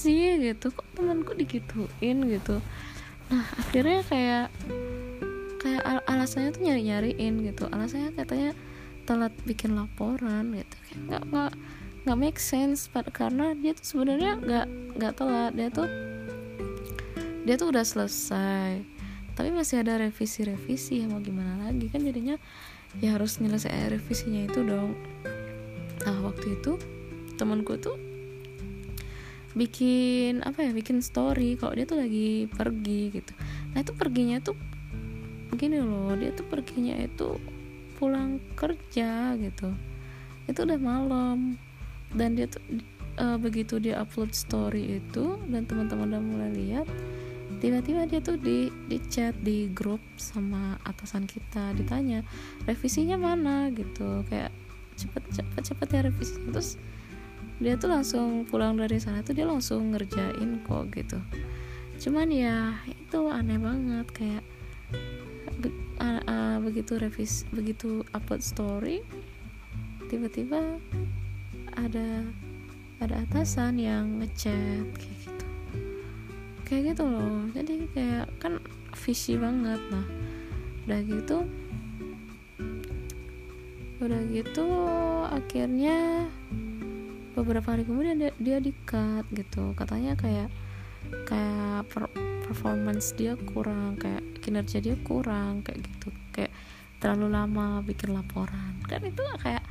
sih 0.00 0.40
gitu 0.40 0.72
kok 0.72 0.88
temanku 0.96 1.36
digituin 1.36 2.24
gitu. 2.24 2.56
Nah 3.28 3.44
akhirnya 3.60 4.00
kayak 4.08 4.46
kayak 5.60 5.82
al 5.84 6.00
alasannya 6.08 6.56
tuh 6.56 6.62
nyari 6.64 6.82
nyariin 6.88 7.44
gitu. 7.44 7.68
Alasannya 7.68 8.16
katanya 8.16 8.56
telat 9.04 9.36
bikin 9.44 9.76
laporan 9.76 10.56
gitu. 10.56 10.76
Kayak 10.88 11.00
nggak 11.04 11.22
nggak 11.28 11.52
nggak 12.08 12.18
make 12.18 12.40
sense. 12.40 12.88
Karena 12.88 13.52
dia 13.52 13.76
tuh 13.76 13.84
sebenarnya 13.84 14.32
nggak 14.40 14.66
nggak 14.96 15.12
telat. 15.20 15.52
Dia 15.52 15.68
tuh 15.68 15.88
dia 17.44 17.54
tuh 17.60 17.68
udah 17.68 17.84
selesai. 17.84 18.80
Tapi 19.36 19.48
masih 19.52 19.84
ada 19.84 20.00
revisi-revisi. 20.00 21.04
Ya 21.04 21.06
mau 21.12 21.20
gimana 21.20 21.68
lagi? 21.68 21.92
Kan 21.92 22.08
jadinya 22.08 22.40
ya 22.98 23.14
harus 23.14 23.36
nyelesain 23.38 23.92
revisinya 23.92 24.48
itu 24.48 24.64
dong. 24.64 24.96
Nah 26.08 26.16
waktu 26.24 26.56
itu 26.56 26.80
temanku 27.36 27.76
tuh 27.76 28.09
bikin 29.54 30.46
apa 30.46 30.62
ya 30.62 30.70
bikin 30.70 31.02
story 31.02 31.58
kalau 31.58 31.74
dia 31.74 31.86
tuh 31.86 31.98
lagi 31.98 32.46
pergi 32.46 33.10
gitu. 33.10 33.32
Nah 33.74 33.82
itu 33.82 33.92
perginya 33.94 34.38
tuh 34.38 34.54
begini 35.50 35.82
loh 35.82 36.14
dia 36.14 36.30
tuh 36.30 36.46
perginya 36.46 36.94
itu 36.98 37.38
pulang 37.98 38.38
kerja 38.54 39.34
gitu. 39.36 39.74
Itu 40.46 40.64
udah 40.66 40.78
malam 40.78 41.58
dan 42.14 42.38
dia 42.38 42.46
tuh 42.46 42.62
uh, 43.18 43.38
begitu 43.38 43.82
dia 43.82 43.98
upload 43.98 44.32
story 44.32 45.02
itu 45.02 45.38
dan 45.50 45.66
teman-teman 45.66 46.14
udah 46.14 46.22
mulai 46.22 46.50
lihat 46.54 46.86
tiba-tiba 47.60 48.08
dia 48.08 48.22
tuh 48.22 48.38
di 48.38 48.72
di 48.88 48.98
chat 49.10 49.36
di 49.42 49.68
grup 49.68 50.00
sama 50.16 50.80
atasan 50.86 51.28
kita 51.28 51.74
ditanya 51.74 52.22
revisinya 52.64 53.18
mana? 53.18 53.68
gitu. 53.74 54.22
Kayak 54.30 54.54
cepet 54.94 55.22
cepet 55.34 55.62
cepet 55.74 55.88
ya 55.90 56.00
revisinya. 56.06 56.48
Terus 56.54 56.78
dia 57.60 57.76
tuh 57.76 57.92
langsung 57.92 58.48
pulang 58.48 58.80
dari 58.80 58.96
sana 58.96 59.20
tuh 59.20 59.36
dia 59.36 59.44
langsung 59.44 59.92
ngerjain 59.92 60.64
kok 60.64 60.88
gitu. 60.96 61.20
Cuman 62.00 62.32
ya 62.32 62.80
itu 62.88 63.20
aneh 63.28 63.60
banget 63.60 64.06
kayak 64.16 64.44
be, 65.60 65.68
uh, 66.00 66.24
uh, 66.24 66.56
begitu 66.64 66.96
revis 66.96 67.44
begitu 67.52 68.00
upload 68.16 68.40
story 68.40 69.04
tiba-tiba 70.08 70.80
ada 71.76 72.24
ada 73.04 73.14
atasan 73.28 73.76
yang 73.76 74.24
ngechat 74.24 74.88
kayak 74.96 75.16
gitu. 75.20 75.46
Kayak 76.64 76.82
gitu 76.96 77.04
loh 77.04 77.44
jadi 77.52 77.74
kayak 77.92 78.26
kan 78.40 78.56
visi 78.96 79.36
banget 79.36 79.84
nah. 79.92 80.06
Udah 80.88 81.00
gitu 81.04 81.44
udah 84.00 84.24
gitu 84.32 84.64
akhirnya 85.28 86.24
beberapa 87.34 87.72
hari 87.74 87.86
kemudian 87.86 88.18
dia, 88.18 88.32
dia 88.38 88.58
di 88.58 88.72
cut 88.84 89.26
gitu. 89.30 89.72
Katanya 89.78 90.18
kayak 90.18 90.50
kayak 91.26 91.88
per, 91.88 92.10
performance 92.44 93.16
dia 93.16 93.38
kurang 93.38 93.96
kayak 93.96 94.20
kinerja 94.42 94.82
dia 94.82 94.96
kurang 95.06 95.62
kayak 95.62 95.86
gitu. 95.86 96.08
Kayak 96.34 96.52
terlalu 97.00 97.32
lama 97.32 97.80
bikin 97.86 98.12
laporan. 98.12 98.76
Kan 98.86 99.06
itu 99.06 99.22
kayak 99.40 99.64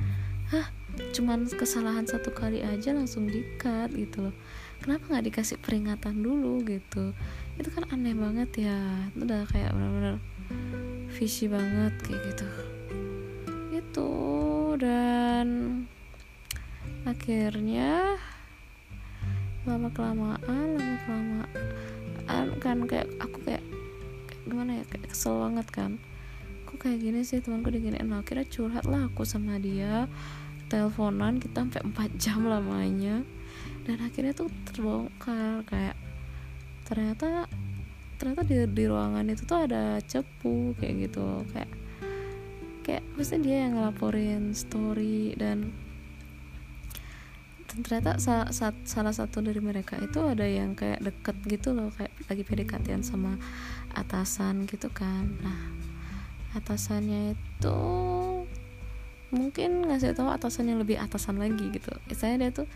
hah 0.50 0.66
cuman 1.14 1.46
kesalahan 1.46 2.04
satu 2.04 2.34
kali 2.34 2.60
aja 2.66 2.90
langsung 2.90 3.28
dikat 3.28 3.92
gitu 3.94 4.30
loh. 4.30 4.34
Kenapa 4.80 5.12
nggak 5.12 5.26
dikasih 5.28 5.60
peringatan 5.60 6.24
dulu? 6.24 6.64
gitu. 6.64 7.12
Itu 7.60 7.68
kan 7.70 7.84
aneh 7.92 8.16
banget 8.16 8.64
ya. 8.64 8.78
Itu 9.12 9.28
udah 9.28 9.44
kayak 9.52 9.70
benar-benar 9.76 10.16
visi 11.12 11.46
banget 11.46 11.94
kayak 12.00 12.20
gitu. 12.32 12.48
Itu 13.76 14.10
dan 14.80 15.46
akhirnya 17.08 18.20
lama 19.68 19.88
kelamaan 19.92 20.68
lama 20.76 20.96
kelamaan 21.04 22.46
kan 22.60 22.86
kayak 22.86 23.08
aku 23.18 23.38
kayak, 23.42 23.64
gimana 24.46 24.80
ya 24.80 24.84
kayak 24.86 25.10
kesel 25.10 25.40
banget 25.40 25.66
kan. 25.72 25.90
Kok 26.68 26.78
kayak 26.78 27.00
gini 27.02 27.20
sih 27.26 27.42
temanku 27.42 27.72
diginiin. 27.72 28.06
Nah, 28.06 28.22
akhirnya 28.22 28.46
curhat 28.46 28.84
lah 28.86 29.08
aku 29.10 29.26
sama 29.26 29.58
dia. 29.58 30.06
Teleponan 30.70 31.42
kita 31.42 31.66
sampai 31.66 31.82
4 31.82 32.14
jam 32.22 32.46
lamanya. 32.46 33.26
Dan 33.88 33.96
akhirnya 34.04 34.36
tuh 34.36 34.52
terbongkar 34.68 35.66
kayak 35.66 35.96
ternyata 36.86 37.48
ternyata 38.20 38.42
di, 38.44 38.56
di 38.68 38.84
ruangan 38.84 39.24
itu 39.32 39.42
tuh 39.48 39.64
ada 39.64 39.96
cepu 40.04 40.76
kayak 40.76 41.08
gitu 41.08 41.40
kayak 41.54 41.70
kayak 42.84 43.04
pasti 43.16 43.40
dia 43.40 43.64
yang 43.64 43.78
ngelaporin 43.78 44.52
story 44.52 45.32
dan 45.38 45.72
ternyata 47.70 48.18
sa 48.18 48.50
sa 48.50 48.74
salah 48.82 49.14
satu 49.14 49.38
dari 49.38 49.62
mereka 49.62 49.94
itu 50.02 50.18
ada 50.26 50.42
yang 50.42 50.74
kayak 50.74 50.98
deket 51.06 51.36
gitu 51.46 51.70
loh 51.70 51.94
kayak 51.94 52.10
lagi 52.26 52.42
pdkt 52.42 52.88
sama 53.06 53.38
atasan 53.94 54.66
gitu 54.66 54.90
kan. 54.90 55.30
Nah 55.42 55.60
atasannya 56.58 57.38
itu 57.38 57.78
mungkin 59.30 59.86
ngasih 59.86 60.18
tahu 60.18 60.26
atasan 60.34 60.74
yang 60.74 60.82
lebih 60.82 60.98
atasan 60.98 61.38
lagi 61.38 61.70
gitu. 61.70 61.94
Saya 62.10 62.34
dia 62.38 62.50
tuh 62.50 62.66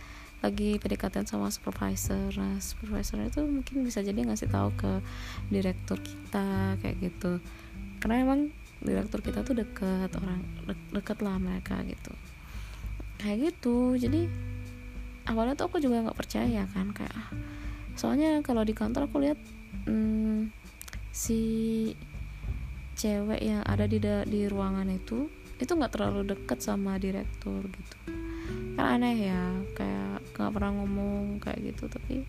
lagi 0.44 0.76
PDKT 0.76 1.24
sama 1.24 1.50
supervisor. 1.50 2.30
Nah 2.36 2.60
supervisor 2.60 3.18
itu 3.24 3.42
mungkin 3.42 3.82
bisa 3.82 4.04
jadi 4.04 4.22
ngasih 4.22 4.52
tahu 4.52 4.70
ke 4.78 4.92
direktur 5.50 5.98
kita 5.98 6.78
kayak 6.78 6.96
gitu. 7.02 7.42
Karena 7.98 8.22
emang 8.22 8.40
direktur 8.84 9.24
kita 9.24 9.40
tuh 9.42 9.56
deket 9.56 10.12
orang 10.20 10.44
de 10.68 10.74
deket 10.92 11.18
lah 11.24 11.40
mereka 11.40 11.80
gitu. 11.88 12.12
Kayak 13.18 13.56
gitu. 13.56 13.96
Jadi 13.98 14.28
awalnya 15.28 15.56
tuh 15.56 15.72
aku 15.72 15.78
juga 15.80 16.04
nggak 16.04 16.18
percaya 16.18 16.68
kan 16.70 16.92
kayak 16.92 17.14
ah, 17.16 17.28
soalnya 17.96 18.42
kalau 18.44 18.60
di 18.66 18.76
kantor 18.76 19.08
aku 19.08 19.16
lihat 19.24 19.38
hmm, 19.88 20.52
si 21.14 21.40
cewek 22.94 23.42
yang 23.42 23.62
ada 23.66 23.88
di 23.88 23.98
di 24.02 24.40
ruangan 24.46 24.86
itu 24.90 25.26
itu 25.58 25.70
nggak 25.70 25.92
terlalu 25.94 26.34
deket 26.34 26.58
sama 26.60 26.98
direktur 26.98 27.62
gitu. 27.62 27.96
Kan 28.74 28.98
aneh 28.98 29.30
ya 29.30 29.42
kayak 29.78 30.22
nggak 30.34 30.52
pernah 30.52 30.72
ngomong 30.82 31.38
kayak 31.38 31.74
gitu 31.74 31.86
tapi 31.86 32.26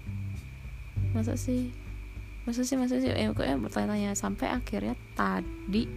masa 1.12 1.34
sih 1.34 1.74
masa 2.46 2.62
sih 2.62 2.78
masa 2.78 3.02
sih? 3.02 3.10
Eh, 3.10 3.34
ya 3.34 3.56
bertanya-tanya 3.58 4.14
sampai 4.14 4.54
akhirnya 4.54 4.94
tadi 5.18 5.90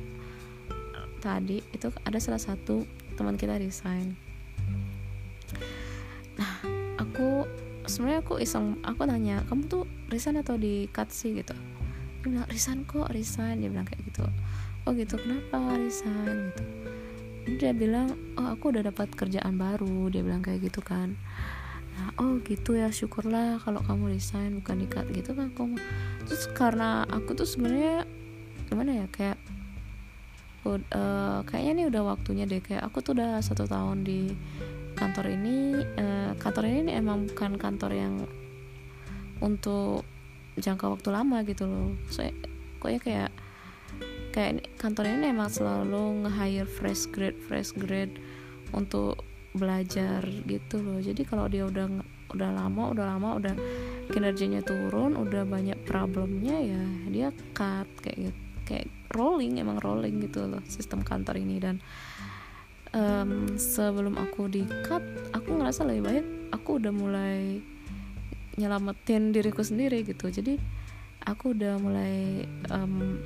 tadi 1.21 1.61
itu 1.75 1.93
ada 2.07 2.19
salah 2.23 2.40
satu 2.40 2.87
teman 3.19 3.37
kita 3.37 3.59
resign 3.59 4.28
aku 7.19 7.51
sebenarnya 7.91 8.23
aku 8.23 8.39
iseng 8.39 8.79
aku 8.87 9.03
nanya 9.03 9.43
kamu 9.51 9.67
tuh 9.67 9.83
resign 10.07 10.39
atau 10.39 10.55
di 10.55 10.87
cut 10.95 11.11
sih 11.11 11.35
gitu. 11.35 11.51
Dia 12.23 12.31
bilang 12.31 12.47
resign 12.47 12.87
kok 12.87 13.11
resign 13.11 13.59
dia 13.59 13.75
bilang 13.75 13.91
kayak 13.91 14.07
gitu. 14.07 14.23
Oh 14.87 14.95
gitu 14.95 15.19
kenapa 15.19 15.75
resign 15.75 16.55
gitu. 16.55 16.63
Dia 17.59 17.75
bilang 17.75 18.15
oh 18.39 18.55
aku 18.55 18.71
udah 18.71 18.87
dapat 18.87 19.11
kerjaan 19.19 19.59
baru. 19.59 20.15
Dia 20.15 20.23
bilang 20.23 20.47
kayak 20.47 20.71
gitu 20.71 20.79
kan. 20.79 21.19
Nah 21.99 22.15
oh 22.23 22.39
gitu 22.47 22.79
ya 22.79 22.87
syukurlah 22.95 23.59
kalau 23.67 23.83
kamu 23.83 24.15
resign 24.15 24.63
bukan 24.63 24.79
di 24.79 24.87
cut 24.87 25.11
gitu 25.11 25.35
kan 25.35 25.51
aku 25.51 25.75
terus 26.23 26.47
karena 26.55 27.03
aku 27.11 27.35
tuh 27.35 27.51
sebenarnya 27.51 28.07
gimana 28.71 29.03
ya 29.03 29.07
kayak 29.11 29.43
uh, 30.71 31.43
kayaknya 31.43 31.73
ini 31.75 31.85
udah 31.91 32.15
waktunya 32.15 32.47
deh 32.47 32.63
kayak 32.63 32.87
aku 32.87 33.03
tuh 33.03 33.19
udah 33.19 33.43
satu 33.43 33.67
tahun 33.67 34.07
di 34.07 34.31
kantor 34.99 35.26
ini 35.31 35.78
uh, 35.97 36.35
kantor 36.43 36.64
ini 36.67 36.90
emang 36.99 37.31
bukan 37.31 37.55
kantor 37.55 37.93
yang 37.95 38.14
untuk 39.38 40.02
jangka 40.59 40.99
waktu 40.99 41.09
lama 41.14 41.47
gitu 41.47 41.71
loh. 41.71 41.95
So, 42.11 42.26
ya 42.26 42.99
kayak 42.99 43.31
kayak 44.35 44.67
kantor 44.76 45.07
ini 45.07 45.31
emang 45.31 45.50
selalu 45.50 46.26
nge-hire 46.26 46.67
fresh 46.67 47.07
grade 47.14 47.38
fresh 47.38 47.71
grade 47.78 48.19
untuk 48.75 49.23
belajar 49.55 50.26
gitu 50.45 50.83
loh. 50.83 50.99
Jadi 50.99 51.23
kalau 51.23 51.47
dia 51.47 51.64
udah 51.64 51.87
udah 52.28 52.50
lama 52.52 52.93
udah 52.93 53.05
lama 53.09 53.28
udah 53.40 53.55
kinerjanya 54.12 54.61
turun 54.61 55.17
udah 55.17 55.49
banyak 55.49 55.81
problemnya 55.88 56.61
ya 56.61 56.85
dia 57.09 57.28
cut 57.57 57.88
kayak 58.05 58.28
gitu 58.28 58.40
kayak 58.69 58.87
rolling 59.17 59.57
emang 59.57 59.81
rolling 59.81 60.21
gitu 60.21 60.45
loh 60.45 60.61
sistem 60.69 61.00
kantor 61.00 61.40
ini. 61.40 61.57
Dan 61.57 61.81
um, 62.95 63.59
sebelum 63.59 64.16
aku 64.16 64.49
di 64.49 64.64
cut 64.87 65.02
aku 65.35 65.59
ngerasa 65.59 65.85
lebih 65.88 66.02
baik 66.04 66.26
aku 66.52 66.80
udah 66.80 66.92
mulai 66.92 67.61
nyelamatin 68.59 69.31
diriku 69.31 69.62
sendiri 69.62 70.03
gitu. 70.03 70.29
Jadi 70.29 70.59
aku 71.22 71.55
udah 71.55 71.79
mulai 71.79 72.42
um, 72.74 73.16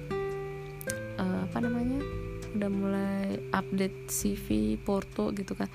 uh, 1.16 1.40
apa 1.48 1.58
namanya 1.64 2.04
udah 2.52 2.70
mulai 2.70 3.40
update 3.56 4.12
CV 4.12 4.76
Porto 4.76 5.32
gitu 5.32 5.56
kan. 5.56 5.72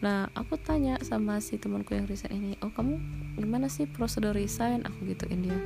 Nah 0.00 0.30
aku 0.32 0.56
tanya 0.56 0.96
sama 1.04 1.42
si 1.42 1.60
temanku 1.60 1.92
yang 1.92 2.08
resign 2.08 2.32
ini 2.32 2.52
oh 2.64 2.72
kamu 2.72 2.96
gimana 3.36 3.66
sih 3.66 3.90
prosedur 3.90 4.32
resign? 4.32 4.86
Aku 4.86 5.04
gituin 5.04 5.42
dia. 5.42 5.58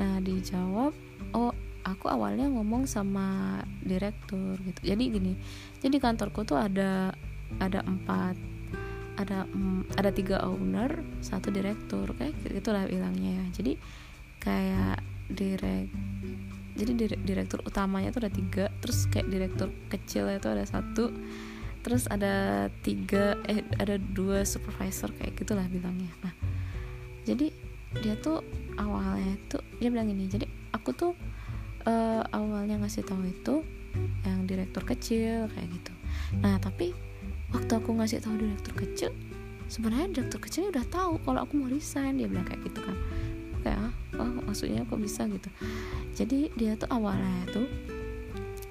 Nah 0.00 0.18
dijawab 0.24 0.96
oh 1.36 1.52
aku 1.82 2.06
awalnya 2.10 2.46
ngomong 2.48 2.86
sama 2.86 3.58
direktur 3.82 4.58
gitu. 4.62 4.80
Jadi 4.82 5.02
gini 5.10 5.32
jadi 5.82 5.96
kantorku 5.98 6.46
tuh 6.46 6.58
ada 6.58 7.14
ada 7.58 7.80
empat 7.84 8.38
ada 9.20 9.44
ada 10.00 10.10
tiga 10.10 10.40
owner 10.46 11.04
satu 11.20 11.52
direktur 11.52 12.10
kayak 12.16 12.38
gitulah 12.42 12.86
bilangnya 12.86 13.42
ya. 13.42 13.46
Jadi 13.62 13.72
kayak 14.42 14.98
direk 15.32 15.88
jadi 16.72 17.14
direktur 17.20 17.60
utamanya 17.68 18.08
tuh 18.10 18.24
ada 18.24 18.32
tiga 18.32 18.64
terus 18.80 19.04
kayak 19.12 19.28
direktur 19.28 19.68
kecil 19.92 20.24
itu 20.32 20.48
ada 20.48 20.64
satu 20.64 21.12
terus 21.82 22.06
ada 22.08 22.66
tiga 22.86 23.36
eh 23.50 23.60
ada 23.76 23.98
dua 23.98 24.46
supervisor 24.46 25.12
kayak 25.18 25.36
gitulah 25.36 25.66
bilangnya. 25.68 26.10
Nah 26.24 26.32
jadi 27.28 27.52
dia 28.00 28.16
tuh 28.18 28.40
awalnya 28.80 29.36
tuh 29.52 29.60
dia 29.76 29.92
bilang 29.92 30.08
ini 30.08 30.24
jadi 30.30 30.48
aku 30.72 30.96
tuh 30.96 31.12
uh, 31.86 32.22
awalnya 32.30 32.78
ngasih 32.82 33.06
tahu 33.06 33.22
itu 33.26 33.62
yang 34.24 34.48
direktur 34.48 34.82
kecil 34.86 35.50
kayak 35.52 35.68
gitu. 35.68 35.92
Nah 36.40 36.56
tapi 36.62 36.96
waktu 37.52 37.72
aku 37.76 37.90
ngasih 37.98 38.24
tahu 38.24 38.40
direktur 38.40 38.74
kecil 38.76 39.10
sebenarnya 39.72 40.12
direktur 40.12 40.40
kecilnya 40.44 40.68
udah 40.76 40.86
tahu 40.92 41.12
kalau 41.24 41.40
aku 41.44 41.52
mau 41.56 41.68
resign. 41.72 42.20
Dia 42.20 42.28
bilang 42.28 42.44
kayak 42.44 42.60
gitu 42.68 42.80
kan. 42.84 42.96
Kayak 43.62 43.78
ah, 43.80 43.92
oh 44.20 44.30
maksudnya 44.44 44.84
kok 44.84 45.00
bisa? 45.00 45.24
Gitu. 45.24 45.48
Jadi 46.12 46.38
dia 46.56 46.76
tuh 46.76 46.88
awalnya 46.92 47.48
tuh 47.48 47.66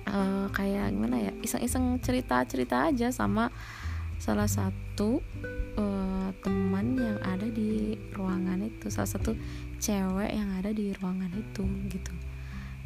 uh, 0.10 0.46
kayak 0.54 0.94
gimana 0.94 1.18
ya 1.18 1.32
iseng-iseng 1.42 1.98
cerita-cerita 2.06 2.94
aja 2.94 3.10
sama 3.10 3.50
salah 4.22 4.46
satu 4.46 5.26
uh, 5.82 6.30
teman 6.46 6.94
yang 6.94 7.18
ada 7.26 7.50
di 7.50 7.98
ruangan 8.14 8.62
itu. 8.62 8.94
Salah 8.94 9.10
satu 9.10 9.34
cewek 9.82 10.30
yang 10.30 10.50
ada 10.62 10.70
di 10.70 10.94
ruangan 10.94 11.34
itu 11.34 11.66
gitu 11.90 12.14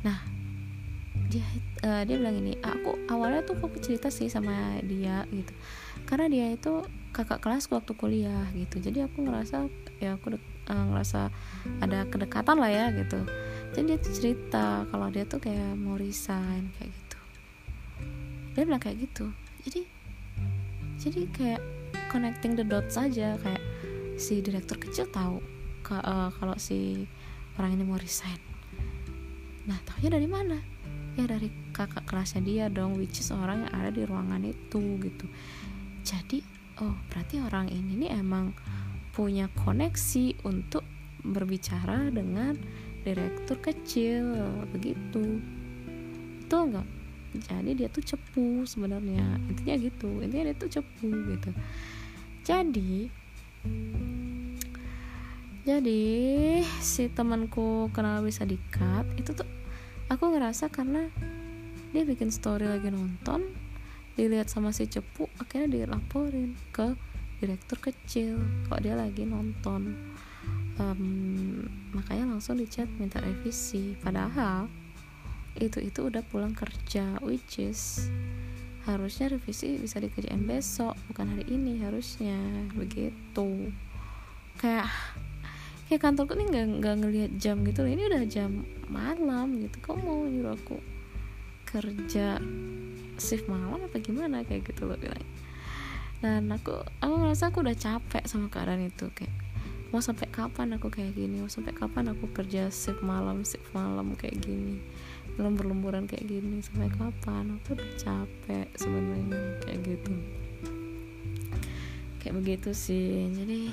nah 0.02 0.20
dia 1.32 1.46
uh, 1.84 2.04
dia 2.06 2.16
bilang 2.22 2.38
ini 2.38 2.54
aku 2.62 3.10
awalnya 3.10 3.42
tuh 3.44 3.58
aku 3.58 3.80
cerita 3.82 4.14
sih 4.14 4.30
sama 4.30 4.80
dia 4.86 5.26
gitu. 5.34 5.54
Karena 6.06 6.30
dia 6.30 6.46
itu 6.54 6.86
kakak 7.16 7.42
kelas 7.42 7.68
waktu 7.72 7.92
kuliah 7.98 8.46
gitu. 8.54 8.78
Jadi 8.80 9.04
aku 9.04 9.26
ngerasa 9.26 9.66
ya 10.00 10.20
aku 10.20 10.38
uh, 10.38 10.86
ngerasa 10.94 11.32
ada 11.82 12.06
kedekatan 12.08 12.58
lah 12.62 12.72
ya 12.72 12.86
gitu. 12.94 13.20
Jadi 13.74 13.84
dia 13.90 13.98
tuh 14.00 14.14
cerita 14.14 14.66
kalau 14.94 15.08
dia 15.12 15.26
tuh 15.26 15.42
kayak 15.42 15.76
mau 15.76 15.98
resign 15.98 16.72
kayak 16.78 16.92
gitu. 16.94 17.20
Dia 18.56 18.64
bilang 18.64 18.84
kayak 18.84 18.98
gitu. 19.04 19.26
Jadi 19.66 19.82
jadi 21.02 21.22
kayak 21.36 21.62
connecting 22.08 22.56
the 22.56 22.64
dots 22.64 22.96
saja 22.96 23.36
kayak 23.44 23.60
si 24.16 24.40
direktur 24.40 24.80
kecil 24.80 25.12
tahu 25.12 25.44
uh, 25.92 26.32
kalau 26.32 26.56
si 26.56 27.04
orang 27.60 27.76
ini 27.76 27.84
mau 27.84 28.00
resign 28.00 28.55
nah 29.66 29.78
tahunya 29.86 30.12
dari 30.14 30.28
mana? 30.30 30.58
Ya 31.16 31.26
dari 31.26 31.48
kakak 31.72 32.06
kelasnya 32.06 32.42
dia 32.44 32.66
dong 32.68 33.00
which 33.00 33.24
is 33.24 33.32
orang 33.32 33.66
yang 33.66 33.74
ada 33.74 33.90
di 33.94 34.04
ruangan 34.04 34.44
itu 34.46 35.00
gitu. 35.02 35.26
Jadi 36.06 36.44
oh 36.84 36.96
berarti 37.10 37.40
orang 37.42 37.72
ini 37.72 38.06
nih 38.06 38.12
emang 38.20 38.52
punya 39.16 39.48
koneksi 39.64 40.44
untuk 40.44 40.84
berbicara 41.24 42.12
dengan 42.12 42.54
direktur 43.02 43.58
kecil 43.64 44.38
begitu. 44.70 45.40
Itu 46.46 46.56
enggak 46.56 46.86
jadi 47.36 47.72
dia 47.76 47.88
tuh 47.92 48.04
cepu 48.04 48.64
sebenarnya. 48.64 49.40
Intinya 49.52 49.76
gitu 49.76 50.10
intinya 50.24 50.52
dia 50.52 50.58
tuh 50.58 50.72
cepu 50.72 51.10
gitu. 51.10 51.52
Jadi 52.46 53.10
jadi 55.66 56.04
si 56.80 57.10
temanku 57.10 57.90
kenapa 57.90 58.22
bisa 58.22 58.46
dikat 58.46 59.10
itu 59.18 59.34
tuh 59.34 59.50
aku 60.14 60.32
ngerasa 60.32 60.70
karena 60.70 61.10
dia 61.90 62.06
bikin 62.06 62.30
story 62.30 62.70
lagi 62.70 62.94
nonton 62.94 63.50
dilihat 64.16 64.48
sama 64.48 64.72
si 64.72 64.88
cepu 64.88 65.28
akhirnya 65.42 65.84
dilaporin 65.84 66.56
ke 66.72 66.96
direktur 67.40 67.80
kecil. 67.92 68.40
Kok 68.72 68.82
dia 68.82 68.96
lagi 68.96 69.28
nonton? 69.28 69.96
Um, 70.76 71.64
makanya 71.96 72.36
langsung 72.36 72.60
dicat 72.60 72.88
minta 73.00 73.20
revisi. 73.24 73.96
Padahal 74.00 74.68
itu 75.56 75.80
itu 75.80 76.12
udah 76.12 76.20
pulang 76.28 76.52
kerja 76.52 77.16
which 77.24 77.64
is 77.64 78.12
harusnya 78.84 79.32
revisi 79.32 79.80
bisa 79.80 80.04
dikerjain 80.04 80.44
besok 80.44 80.96
bukan 81.12 81.36
hari 81.36 81.46
ini 81.52 81.80
harusnya. 81.84 82.38
Begitu. 82.76 83.72
Kayak 84.56 84.88
kayak 85.86 86.02
kantorku 86.02 86.34
nih 86.34 86.48
nggak 86.50 86.66
nggak 86.82 86.96
ngelihat 87.02 87.32
jam 87.38 87.62
gitu 87.66 87.86
loh. 87.86 87.92
Ini 87.92 88.04
udah 88.10 88.24
jam 88.26 88.52
malam 88.90 89.48
gitu. 89.62 89.76
Kok 89.82 89.98
mau 90.02 90.26
nyuruh 90.26 90.58
aku 90.58 90.78
kerja 91.66 92.42
shift 93.22 93.46
malam 93.46 93.86
apa 93.86 93.98
gimana? 94.02 94.42
Kayak 94.46 94.74
gitu 94.74 94.90
loh 94.90 94.98
bilang 94.98 95.22
dan 96.26 96.48
aku 96.50 96.74
aku 97.04 97.14
ngerasa 97.22 97.52
aku 97.54 97.62
udah 97.62 97.78
capek 97.78 98.24
sama 98.26 98.50
keadaan 98.50 98.88
itu. 98.88 99.14
Kayak 99.14 99.36
mau 99.94 100.02
sampai 100.02 100.26
kapan 100.32 100.74
aku 100.74 100.90
kayak 100.90 101.14
gini? 101.14 101.38
Mau 101.44 101.52
sampai 101.52 101.76
kapan 101.76 102.10
aku 102.18 102.32
kerja 102.34 102.74
shift 102.74 103.06
malam 103.06 103.46
shift 103.46 103.70
malam 103.76 104.18
kayak 104.18 104.42
gini? 104.42 104.82
Lembur-lemburan 105.38 106.10
kayak 106.10 106.26
gini. 106.26 106.66
Sampai 106.66 106.90
kapan? 106.90 107.62
Aku 107.62 107.78
udah 107.78 107.92
capek 108.00 108.68
sebenarnya. 108.74 109.62
Kayak 109.62 109.80
gitu. 109.86 110.14
Kayak 112.24 112.36
begitu 112.42 112.70
sih. 112.74 113.30
Jadi 113.30 113.70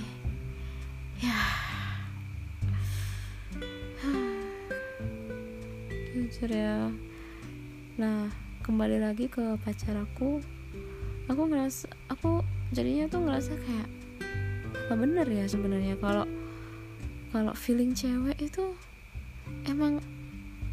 ya 1.24 1.71
jujur 6.32 6.48
ya. 6.48 6.88
Nah 8.00 8.32
kembali 8.64 9.04
lagi 9.04 9.28
ke 9.28 9.52
pacar 9.60 10.00
aku. 10.00 10.40
Aku 11.28 11.44
ngerasa 11.44 11.92
aku 12.08 12.40
jadinya 12.72 13.04
tuh 13.04 13.20
ngerasa 13.20 13.52
kayak 13.60 13.88
apa 14.72 14.94
bener 14.96 15.28
ya 15.28 15.44
sebenarnya? 15.44 16.00
Kalau 16.00 16.24
kalau 17.36 17.52
feeling 17.52 17.92
cewek 17.92 18.40
itu 18.40 18.64
emang 19.68 20.00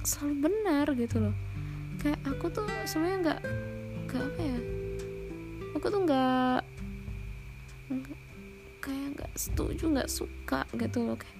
selalu 0.08 0.48
benar 0.48 0.88
gitu 0.95 1.28
loh. 1.28 1.36
Kayak 2.00 2.24
aku 2.24 2.48
tuh 2.56 2.63
sebenarnya 2.88 3.17
nggak 3.19 3.39
nggak 4.08 4.24
apa 4.32 4.39
ya? 4.39 4.60
Aku 5.76 5.86
tuh 5.91 6.02
nggak 6.08 6.60
kayak 8.80 9.08
nggak 9.12 9.32
setuju 9.36 9.91
nggak 9.91 10.08
suka 10.08 10.63
gitu 10.80 11.04
loh 11.04 11.19
kayak 11.19 11.38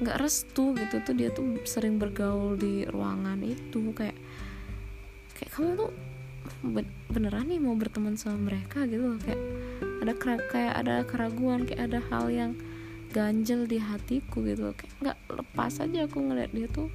nggak 0.00 0.16
restu 0.20 0.72
gitu. 0.76 1.02
Tuh 1.04 1.14
dia 1.14 1.28
tuh 1.30 1.60
sering 1.68 2.00
bergaul 2.00 2.56
di 2.56 2.88
ruangan 2.88 3.40
itu. 3.44 3.92
Kayak 3.92 4.16
kayak 5.36 5.50
kamu 5.54 5.70
tuh 5.76 5.90
beneran 7.10 7.46
nih 7.48 7.60
mau 7.60 7.76
berteman 7.76 8.16
sama 8.16 8.52
mereka 8.52 8.84
gitu 8.88 9.16
loh. 9.16 9.20
Kayak 9.20 9.40
ada 10.00 10.12
kayak 10.48 10.74
ada 10.74 10.96
keraguan 11.04 11.68
kayak 11.68 11.92
ada 11.92 12.00
hal 12.12 12.26
yang 12.32 12.52
ganjel 13.12 13.68
di 13.68 13.78
hatiku 13.78 14.42
gitu 14.44 14.72
loh. 14.72 14.74
Kayak 14.76 14.92
nggak 15.00 15.18
lepas 15.40 15.72
aja 15.80 16.06
aku 16.08 16.18
ngeliat 16.20 16.50
dia 16.54 16.68
tuh 16.70 16.88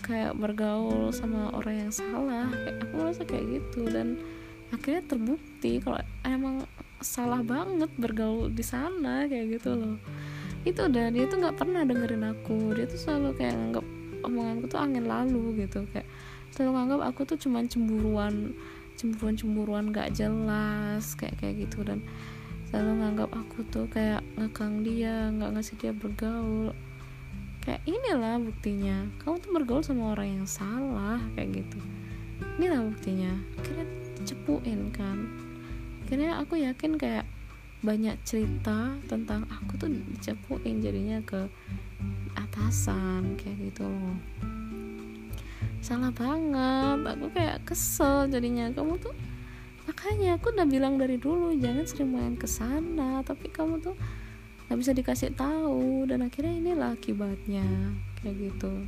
kayak 0.00 0.32
bergaul 0.34 1.12
sama 1.14 1.54
orang 1.54 1.88
yang 1.88 1.92
salah. 1.92 2.50
Kayak 2.50 2.76
aku 2.84 2.94
merasa 2.98 3.22
kayak 3.22 3.44
gitu. 3.48 3.86
Dan 3.86 4.18
akhirnya 4.74 5.02
terbukti 5.06 5.82
kalau 5.82 5.98
emang 6.26 6.66
salah 7.00 7.40
banget 7.40 7.88
bergaul 7.96 8.52
di 8.52 8.60
sana 8.60 9.24
kayak 9.24 9.56
gitu 9.56 9.72
loh 9.72 9.96
itu 10.68 10.82
dan 10.92 11.16
dia 11.16 11.24
tuh 11.24 11.40
nggak 11.40 11.56
pernah 11.56 11.82
dengerin 11.88 12.24
aku. 12.36 12.76
Dia 12.76 12.84
tuh 12.84 13.00
selalu 13.00 13.28
kayak 13.40 13.54
nganggap 13.56 13.86
omonganku 14.20 14.64
tuh 14.68 14.80
angin 14.80 15.04
lalu 15.08 15.64
gitu 15.64 15.88
kayak 15.88 16.04
selalu 16.52 16.70
nganggap 16.76 17.00
aku 17.08 17.20
tuh 17.24 17.38
cuman 17.40 17.64
cemburuan 17.70 18.52
cemburuan 19.00 19.32
cemburuan 19.32 19.84
gak 19.96 20.12
jelas 20.12 21.16
kayak 21.16 21.40
kayak 21.40 21.64
gitu. 21.64 21.80
Dan 21.80 22.04
selalu 22.68 22.92
nganggap 23.00 23.30
aku 23.32 23.64
tuh 23.72 23.88
kayak 23.88 24.20
ngekang 24.36 24.84
dia 24.84 25.32
nggak 25.32 25.50
ngasih 25.56 25.74
dia 25.80 25.92
bergaul. 25.96 26.76
Kayak 27.64 27.80
inilah 27.88 28.36
buktinya. 28.40 29.08
Kamu 29.24 29.40
tuh 29.40 29.50
bergaul 29.56 29.84
sama 29.84 30.12
orang 30.12 30.40
yang 30.40 30.46
salah 30.48 31.20
kayak 31.36 31.64
gitu. 31.64 31.78
Inilah 32.60 32.84
buktinya. 32.84 33.32
Akhirnya 33.56 33.86
cepuin 34.28 34.92
kan. 34.92 35.18
Akhirnya 36.04 36.40
aku 36.40 36.60
yakin 36.60 37.00
kayak 37.00 37.24
banyak 37.80 38.16
cerita 38.28 38.92
tentang 39.08 39.48
aku 39.48 39.80
tuh 39.80 39.88
dicepuin 39.88 40.84
jadinya 40.84 41.16
ke 41.24 41.48
atasan 42.36 43.40
kayak 43.40 43.72
gitu 43.72 43.88
loh. 43.88 44.16
Salah 45.80 46.12
banget 46.12 47.00
aku 47.08 47.26
kayak 47.32 47.64
kesel 47.64 48.28
jadinya. 48.28 48.68
Kamu 48.68 49.00
tuh 49.00 49.16
makanya 49.88 50.36
aku 50.36 50.52
udah 50.52 50.68
bilang 50.68 51.00
dari 51.00 51.16
dulu 51.16 51.56
jangan 51.56 51.88
sering 51.88 52.12
main 52.12 52.36
ke 52.36 52.44
sana 52.44 53.24
tapi 53.24 53.48
kamu 53.48 53.80
tuh 53.80 53.96
nggak 54.68 54.78
bisa 54.78 54.92
dikasih 54.92 55.32
tahu. 55.32 56.04
Dan 56.04 56.28
akhirnya 56.28 56.52
inilah 56.52 56.92
akibatnya 56.92 57.64
kayak 58.20 58.52
gitu. 58.52 58.84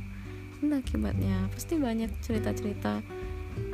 Ini 0.61 0.85
akibatnya. 0.85 1.49
Pasti 1.49 1.81
banyak 1.81 2.13
cerita-cerita 2.21 3.01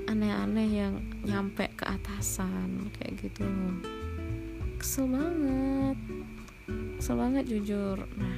aneh-aneh 0.07 0.69
yang 0.71 0.95
nyampe 1.27 1.67
ke 1.75 1.83
atasan 1.83 2.87
kayak 2.95 3.19
gitu 3.19 3.43
loh 3.43 3.98
kesel 4.79 5.05
banget. 5.11 5.97
Kesel 6.97 7.15
banget 7.19 7.43
jujur. 7.51 7.99
Nah 8.15 8.37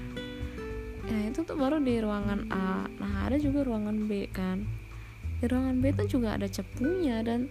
ya 1.06 1.30
itu 1.30 1.46
tuh 1.46 1.54
baru 1.54 1.78
di 1.78 2.02
ruangan 2.02 2.50
A. 2.50 2.90
Nah 2.90 3.30
ada 3.30 3.38
juga 3.38 3.62
ruangan 3.62 4.10
B 4.10 4.26
kan. 4.34 4.66
Di 5.38 5.46
ruangan 5.46 5.78
B 5.78 5.94
tuh 5.94 6.10
juga 6.10 6.36
ada 6.36 6.50
cepunya 6.50 7.22
dan 7.22 7.48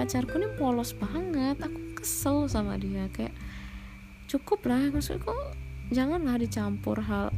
pacarku 0.00 0.40
ini 0.40 0.48
polos 0.56 0.96
banget. 0.96 1.60
Aku 1.60 2.00
kesel 2.00 2.48
sama 2.48 2.80
dia. 2.80 3.12
Kayak 3.12 3.36
cukup 4.32 4.64
lah 4.64 4.88
maksudku 4.88 5.36
janganlah 5.92 6.40
dicampur 6.40 7.04
hal 7.04 7.28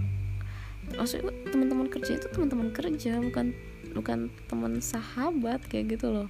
maksudku 0.94 1.34
teman-teman 1.50 1.90
kerja 1.90 2.22
itu 2.22 2.30
teman-teman 2.30 2.70
kerja 2.70 3.18
bukan 3.18 3.50
bukan 3.98 4.30
teman 4.46 4.78
sahabat 4.78 5.58
kayak 5.66 5.98
gitu 5.98 6.14
loh 6.14 6.28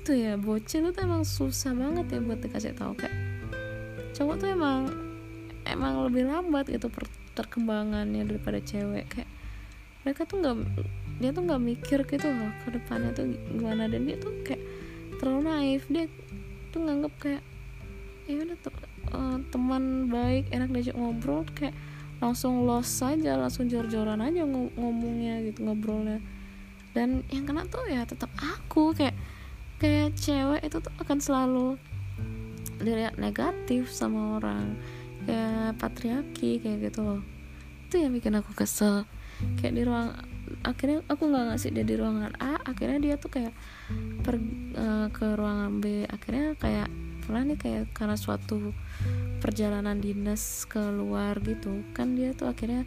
gitu 0.00 0.16
ya. 0.16 0.40
Bocil 0.40 0.96
tuh 0.96 1.04
emang 1.04 1.28
susah 1.28 1.76
banget 1.76 2.16
ya 2.16 2.18
buat 2.24 2.40
dikasih 2.40 2.72
tahu. 2.72 2.96
Kayak 2.96 3.12
cowok 4.16 4.34
tuh 4.40 4.48
emang 4.48 4.88
emang 5.68 6.08
lebih 6.08 6.24
lambat 6.24 6.72
gitu 6.72 6.88
perkembangannya 7.36 8.24
daripada 8.24 8.64
cewek. 8.64 9.04
Kayak 9.12 9.28
mereka 10.00 10.24
tuh 10.24 10.40
nggak 10.40 10.56
dia 11.20 11.30
tuh 11.36 11.44
nggak 11.44 11.60
mikir 11.60 12.00
gitu 12.08 12.26
loh 12.32 12.48
ke 12.64 12.80
depannya 12.80 13.12
tuh 13.12 13.28
gimana. 13.52 13.92
Dan 13.92 14.08
dia 14.08 14.16
tuh 14.16 14.32
kayak 14.40 14.64
terlalu 15.20 15.40
naif. 15.44 15.84
Dia 15.92 16.08
tuh 16.72 16.80
nganggep 16.80 17.12
kayak 17.20 17.42
ya 18.24 18.40
udah 18.40 18.58
uh, 19.12 19.36
teman 19.52 20.08
baik 20.08 20.48
enak 20.48 20.72
diajak 20.72 20.96
ngobrol. 20.96 21.44
Kayak 21.52 21.76
langsung 22.24 22.64
los 22.64 22.88
saja 22.88 23.36
langsung 23.36 23.68
jor-joran 23.68 24.24
aja 24.24 24.48
ngomongnya 24.48 25.44
gitu 25.44 25.60
ngobrolnya. 25.68 26.24
Dan 26.96 27.20
yang 27.28 27.44
kena 27.44 27.68
tuh 27.68 27.84
ya 27.84 28.08
tetap 28.08 28.32
aku. 28.40 28.96
Kayak 28.96 29.12
kayak 29.80 30.12
cewek 30.20 30.60
itu 30.60 30.76
tuh 30.78 30.92
akan 31.00 31.18
selalu 31.18 31.66
dilihat 32.78 33.16
negatif 33.16 33.88
sama 33.88 34.36
orang. 34.36 34.76
Kayak 35.24 35.80
patriarki 35.80 36.60
kayak 36.60 36.92
gitu 36.92 37.00
loh. 37.00 37.20
Itu 37.88 37.98
yang 37.98 38.12
bikin 38.12 38.36
aku 38.36 38.52
kesel. 38.52 39.08
Kayak 39.58 39.74
di 39.74 39.82
ruang 39.88 40.12
akhirnya 40.60 41.00
aku 41.08 41.30
nggak 41.30 41.44
ngasih 41.54 41.70
dia 41.72 41.86
di 41.86 41.94
ruangan 41.94 42.34
A 42.42 42.58
akhirnya 42.66 42.98
dia 42.98 43.14
tuh 43.16 43.30
kayak 43.30 43.54
per, 44.20 44.36
uh, 44.76 45.08
ke 45.08 45.26
ruangan 45.32 45.80
B. 45.80 46.04
Akhirnya 46.04 46.52
kayak 46.60 46.88
pernah 47.24 47.46
nih 47.46 47.58
kayak 47.62 47.84
karena 47.96 48.16
suatu 48.18 48.74
perjalanan 49.40 50.02
dinas 50.02 50.66
keluar 50.68 51.38
gitu 51.40 51.86
kan 51.94 52.18
dia 52.18 52.34
tuh 52.36 52.50
akhirnya 52.50 52.84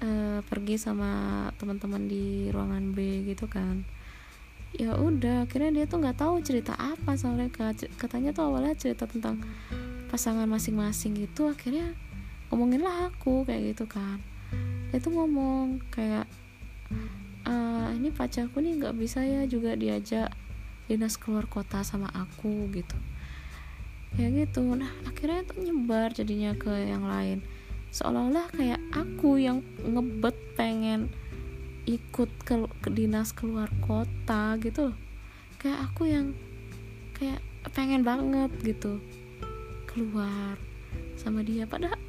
uh, 0.00 0.40
pergi 0.48 0.80
sama 0.80 1.46
teman-teman 1.60 2.08
di 2.08 2.48
ruangan 2.48 2.96
B 2.96 3.28
gitu 3.28 3.46
kan 3.46 3.84
ya 4.74 4.94
udah 4.94 5.50
akhirnya 5.50 5.82
dia 5.82 5.84
tuh 5.90 5.98
nggak 5.98 6.18
tahu 6.22 6.38
cerita 6.46 6.78
apa 6.78 7.18
sama 7.18 7.42
mereka 7.42 7.74
katanya 7.98 8.30
tuh 8.30 8.46
awalnya 8.46 8.74
cerita 8.78 9.04
tentang 9.10 9.42
pasangan 10.10 10.46
masing-masing 10.46 11.14
gitu 11.18 11.50
akhirnya 11.50 11.94
ngomongin 12.50 12.82
lah 12.82 13.10
aku 13.10 13.46
kayak 13.46 13.74
gitu 13.74 13.86
kan. 13.86 14.18
Dia 14.90 14.98
tuh 14.98 15.14
ngomong 15.14 15.78
kayak 15.94 16.26
e, 17.46 17.54
ini 17.94 18.10
pacarku 18.10 18.58
nih 18.58 18.74
nggak 18.82 18.98
bisa 18.98 19.22
ya 19.22 19.46
juga 19.46 19.78
diajak 19.78 20.34
dinas 20.90 21.14
keluar 21.14 21.46
kota 21.46 21.86
sama 21.86 22.10
aku 22.10 22.66
gitu. 22.74 22.98
Kayak 24.18 24.50
gitu. 24.50 24.66
Nah 24.74 24.90
akhirnya 25.06 25.46
tuh 25.46 25.62
nyebar 25.62 26.10
jadinya 26.10 26.50
ke 26.58 26.90
yang 26.90 27.06
lain. 27.06 27.46
Seolah-olah 27.94 28.50
kayak 28.50 28.82
aku 28.90 29.38
yang 29.38 29.62
ngebet 29.82 30.34
pengen 30.58 31.10
ikut 31.88 32.30
ke, 32.44 32.54
ke 32.80 32.88
dinas 32.92 33.32
keluar 33.32 33.72
kota 33.84 34.56
gitu 34.60 34.92
kayak 35.60 35.92
aku 35.92 36.08
yang 36.08 36.32
kayak 37.20 37.44
pengen 37.76 38.00
banget 38.00 38.48
gitu 38.64 38.96
keluar 39.84 40.56
sama 41.20 41.44
dia. 41.44 41.68
Padahal 41.68 42.00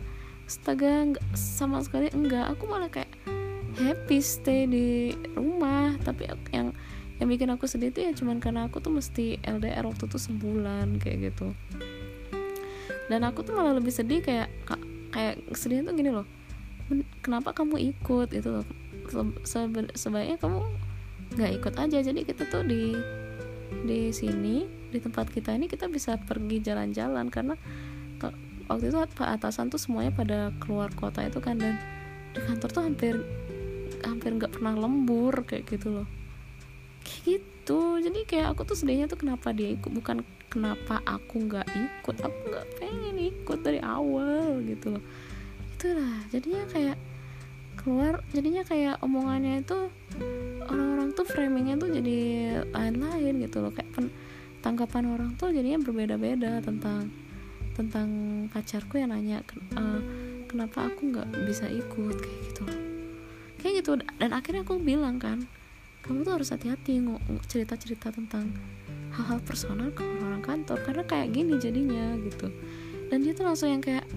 astaga 0.48 1.12
enggak, 1.12 1.26
sama 1.36 1.84
sekali 1.84 2.08
enggak. 2.16 2.48
Aku 2.56 2.64
malah 2.72 2.88
kayak 2.88 3.12
happy 3.76 4.24
stay 4.24 4.64
di 4.72 5.12
rumah. 5.36 6.00
Tapi 6.00 6.32
yang 6.56 6.72
yang 7.20 7.28
bikin 7.28 7.52
aku 7.52 7.68
sedih 7.68 7.92
tuh 7.92 8.08
ya 8.08 8.12
cuman 8.16 8.40
karena 8.40 8.72
aku 8.72 8.80
tuh 8.80 8.90
mesti 8.96 9.44
LDR 9.44 9.84
waktu 9.84 10.08
itu 10.08 10.18
sebulan 10.18 11.04
kayak 11.04 11.36
gitu. 11.36 11.52
Dan 13.12 13.28
aku 13.28 13.44
tuh 13.44 13.52
malah 13.52 13.76
lebih 13.76 13.92
sedih 13.92 14.24
kayak 14.24 14.48
kayak 15.12 15.44
sedihnya 15.52 15.92
tuh 15.92 15.96
gini 16.00 16.10
loh. 16.16 16.28
Kenapa 17.20 17.52
kamu 17.52 17.92
ikut 17.92 18.32
itu 18.32 18.50
loh 18.52 18.68
sebaiknya 19.94 20.38
kamu 20.40 20.60
nggak 21.38 21.52
ikut 21.62 21.74
aja. 21.78 21.98
Jadi 22.02 22.20
kita 22.24 22.48
tuh 22.48 22.64
di 22.66 22.96
di 23.88 24.12
sini 24.12 24.68
di 24.92 25.00
tempat 25.00 25.32
kita 25.32 25.56
ini 25.56 25.72
kita 25.72 25.88
bisa 25.88 26.20
pergi 26.20 26.60
jalan-jalan 26.60 27.32
karena 27.32 27.56
waktu 28.72 28.88
itu 28.88 28.98
pak 29.16 29.40
atasan 29.40 29.68
tuh 29.68 29.80
semuanya 29.80 30.16
pada 30.16 30.56
keluar 30.64 30.88
kota 30.96 31.28
itu 31.28 31.44
kan 31.44 31.60
dan 31.60 31.76
di 32.32 32.40
kantor 32.40 32.70
tuh 32.72 32.84
hampir 32.88 33.16
hampir 34.08 34.32
nggak 34.32 34.56
pernah 34.56 34.76
lembur 34.76 35.44
kayak 35.44 35.68
gitu 35.68 36.02
loh. 36.02 36.08
Kayak 37.04 37.44
gitu. 37.44 38.00
Jadi 38.00 38.20
kayak 38.24 38.56
aku 38.56 38.64
tuh 38.64 38.78
sedihnya 38.80 39.12
tuh 39.12 39.20
kenapa 39.20 39.52
dia 39.52 39.76
ikut 39.76 39.92
bukan 39.92 40.24
kenapa 40.48 41.04
aku 41.04 41.48
nggak 41.48 41.68
ikut 41.68 42.18
aku 42.24 42.40
nggak 42.52 42.68
pengen 42.80 43.16
ikut 43.20 43.60
dari 43.60 43.80
awal 43.84 44.64
gitu 44.64 44.96
loh. 44.96 45.04
Itulah 45.76 46.16
jadinya 46.32 46.64
kayak 46.72 46.98
keluar 47.82 48.22
jadinya 48.32 48.62
kayak 48.62 49.02
omongannya 49.02 49.66
itu 49.66 49.90
orang-orang 50.70 51.10
tuh 51.18 51.26
framingnya 51.26 51.76
tuh 51.82 51.90
jadi 51.90 52.20
lain-lain 52.70 53.34
gitu 53.42 53.58
loh. 53.60 53.74
Kayak 53.74 53.90
pen, 53.98 54.06
tanggapan 54.62 55.04
orang 55.10 55.30
tuh 55.36 55.50
jadinya 55.50 55.82
berbeda-beda 55.82 56.62
tentang 56.62 57.10
tentang 57.74 58.08
pacarku 58.52 59.02
yang 59.02 59.10
nanya 59.10 59.42
uh, 59.74 60.00
kenapa 60.46 60.88
aku 60.94 61.10
nggak 61.10 61.28
bisa 61.50 61.66
ikut? 61.68 62.16
Kayak 62.22 62.40
gitu. 62.48 62.64
Kayak 63.62 63.74
gitu 63.82 63.92
dan 64.22 64.30
akhirnya 64.32 64.62
aku 64.62 64.78
bilang 64.78 65.18
kan 65.18 65.46
kamu 66.02 66.26
tuh 66.26 66.34
harus 66.38 66.50
hati-hati 66.50 66.98
cerita-cerita 67.46 68.10
tentang 68.10 68.50
hal-hal 69.14 69.38
personal 69.44 69.92
ke 69.94 70.02
orang 70.02 70.42
kantor 70.42 70.82
karena 70.82 71.04
kayak 71.06 71.34
gini 71.34 71.58
jadinya 71.58 72.18
gitu. 72.26 72.50
Dan 73.10 73.28
dia 73.28 73.36
tuh 73.36 73.44
langsung 73.44 73.70
yang 73.70 73.84
kayak 73.84 74.08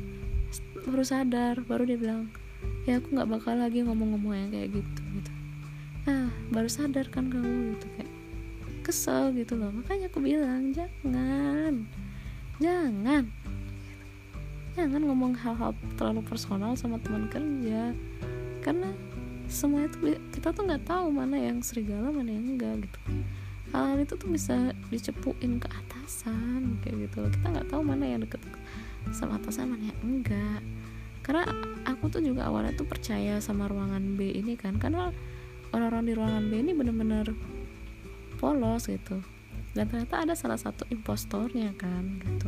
baru 0.84 1.04
sadar 1.04 1.64
baru 1.64 1.88
dia 1.88 1.98
bilang 1.98 2.28
ya 2.84 3.00
aku 3.00 3.16
nggak 3.16 3.28
bakal 3.32 3.56
lagi 3.56 3.80
ngomong-ngomong 3.80 4.34
yang 4.36 4.50
kayak 4.52 4.68
gitu 4.76 5.02
gitu. 5.16 5.32
Nah 6.04 6.28
baru 6.52 6.68
sadar 6.68 7.08
kan 7.08 7.32
kamu 7.32 7.76
gitu 7.76 7.86
kayak 7.96 8.12
kesel 8.84 9.32
gitu 9.32 9.56
loh. 9.56 9.72
Makanya 9.72 10.12
aku 10.12 10.20
bilang 10.20 10.76
jangan 10.76 11.88
jangan 12.60 13.24
jangan 14.76 15.00
ngomong 15.06 15.32
hal-hal 15.38 15.72
terlalu 15.96 16.20
personal 16.28 16.76
sama 16.76 17.00
teman 17.00 17.24
kerja. 17.32 17.96
Karena 18.60 18.92
semua 19.48 19.88
itu 19.88 20.20
kita 20.36 20.52
tuh 20.52 20.68
nggak 20.68 20.84
tahu 20.84 21.08
mana 21.08 21.40
yang 21.40 21.64
serigala 21.64 22.12
mana 22.12 22.36
yang 22.36 22.56
enggak 22.56 22.84
gitu. 22.84 22.98
Hal-hal 23.72 24.04
itu 24.04 24.14
tuh 24.14 24.28
bisa 24.28 24.76
dicepuin 24.92 25.56
ke 25.56 25.68
atasan 25.72 26.76
kayak 26.84 27.08
gitu 27.08 27.24
loh. 27.24 27.30
Kita 27.32 27.46
nggak 27.48 27.68
tahu 27.72 27.80
mana 27.80 28.04
yang 28.04 28.20
deket 28.20 28.44
sama 29.16 29.40
atasan 29.40 29.72
mana 29.72 29.88
yang 29.88 30.00
enggak 30.04 30.60
karena 31.24 31.48
aku 31.88 32.12
tuh 32.12 32.20
juga 32.20 32.52
awalnya 32.52 32.76
tuh 32.76 32.84
percaya 32.84 33.40
sama 33.40 33.64
ruangan 33.64 34.20
B 34.20 34.28
ini 34.36 34.60
kan 34.60 34.76
karena 34.76 35.08
orang-orang 35.72 36.04
di 36.04 36.12
ruangan 36.12 36.44
B 36.52 36.52
ini 36.60 36.72
bener-bener 36.76 37.32
polos 38.36 38.86
gitu. 38.86 39.24
Dan 39.74 39.90
ternyata 39.90 40.22
ada 40.22 40.34
salah 40.36 40.60
satu 40.60 40.84
impostornya 40.92 41.72
kan 41.80 42.20
gitu. 42.20 42.46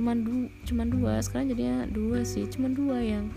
Cuman 0.00 0.24
du 0.24 0.48
cuman 0.64 0.88
dua 0.88 1.20
sekarang 1.20 1.52
jadinya 1.52 1.84
dua 1.84 2.24
sih 2.24 2.48
cuman 2.48 2.72
dua 2.72 2.98
yang 3.04 3.28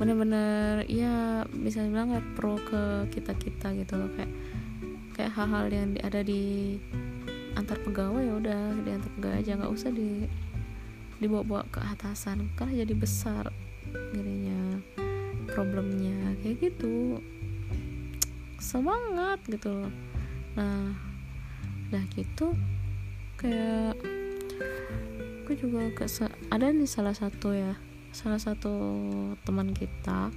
bener-bener 0.00 0.88
ya 0.88 1.44
bisa 1.52 1.84
dibilang 1.84 2.16
kayak 2.16 2.26
pro 2.34 2.56
ke 2.56 3.12
kita 3.12 3.36
kita 3.36 3.68
gitu 3.76 4.00
loh. 4.00 4.08
Kayak 4.16 4.32
kayak 5.12 5.32
hal-hal 5.36 5.68
yang 5.68 5.92
ada 6.00 6.24
di 6.24 6.80
antar 7.52 7.76
pegawai 7.84 8.24
ya 8.24 8.34
udah 8.40 8.62
di 8.80 8.90
antar 8.96 9.10
pegawai 9.20 9.36
aja 9.44 9.52
nggak 9.60 9.72
usah 9.76 9.92
di 9.92 10.24
dibawa-bawa 11.22 11.62
ke 11.70 11.78
atasan. 11.78 12.50
Karena 12.58 12.82
jadi 12.82 12.94
besar 12.98 13.54
gininya 14.12 14.82
problemnya. 15.54 16.34
Kayak 16.42 16.70
gitu. 16.70 17.22
Semangat 18.58 19.38
gitu 19.46 19.70
loh. 19.70 19.92
Nah 20.58 20.92
udah 21.88 22.04
gitu. 22.18 22.52
Kayak 23.38 23.94
aku 25.42 25.58
juga 25.58 25.90
ke 25.92 26.06
ada 26.48 26.70
nih 26.70 26.86
salah 26.86 27.12
satu 27.12 27.52
ya 27.52 27.74
salah 28.12 28.38
satu 28.38 28.76
teman 29.42 29.72
kita 29.72 30.28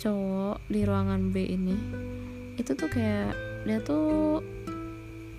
cowok 0.00 0.64
di 0.66 0.80
ruangan 0.82 1.28
B 1.28 1.44
ini. 1.44 1.76
Itu 2.56 2.72
tuh 2.72 2.88
kayak 2.88 3.36
dia 3.68 3.78
tuh 3.84 4.40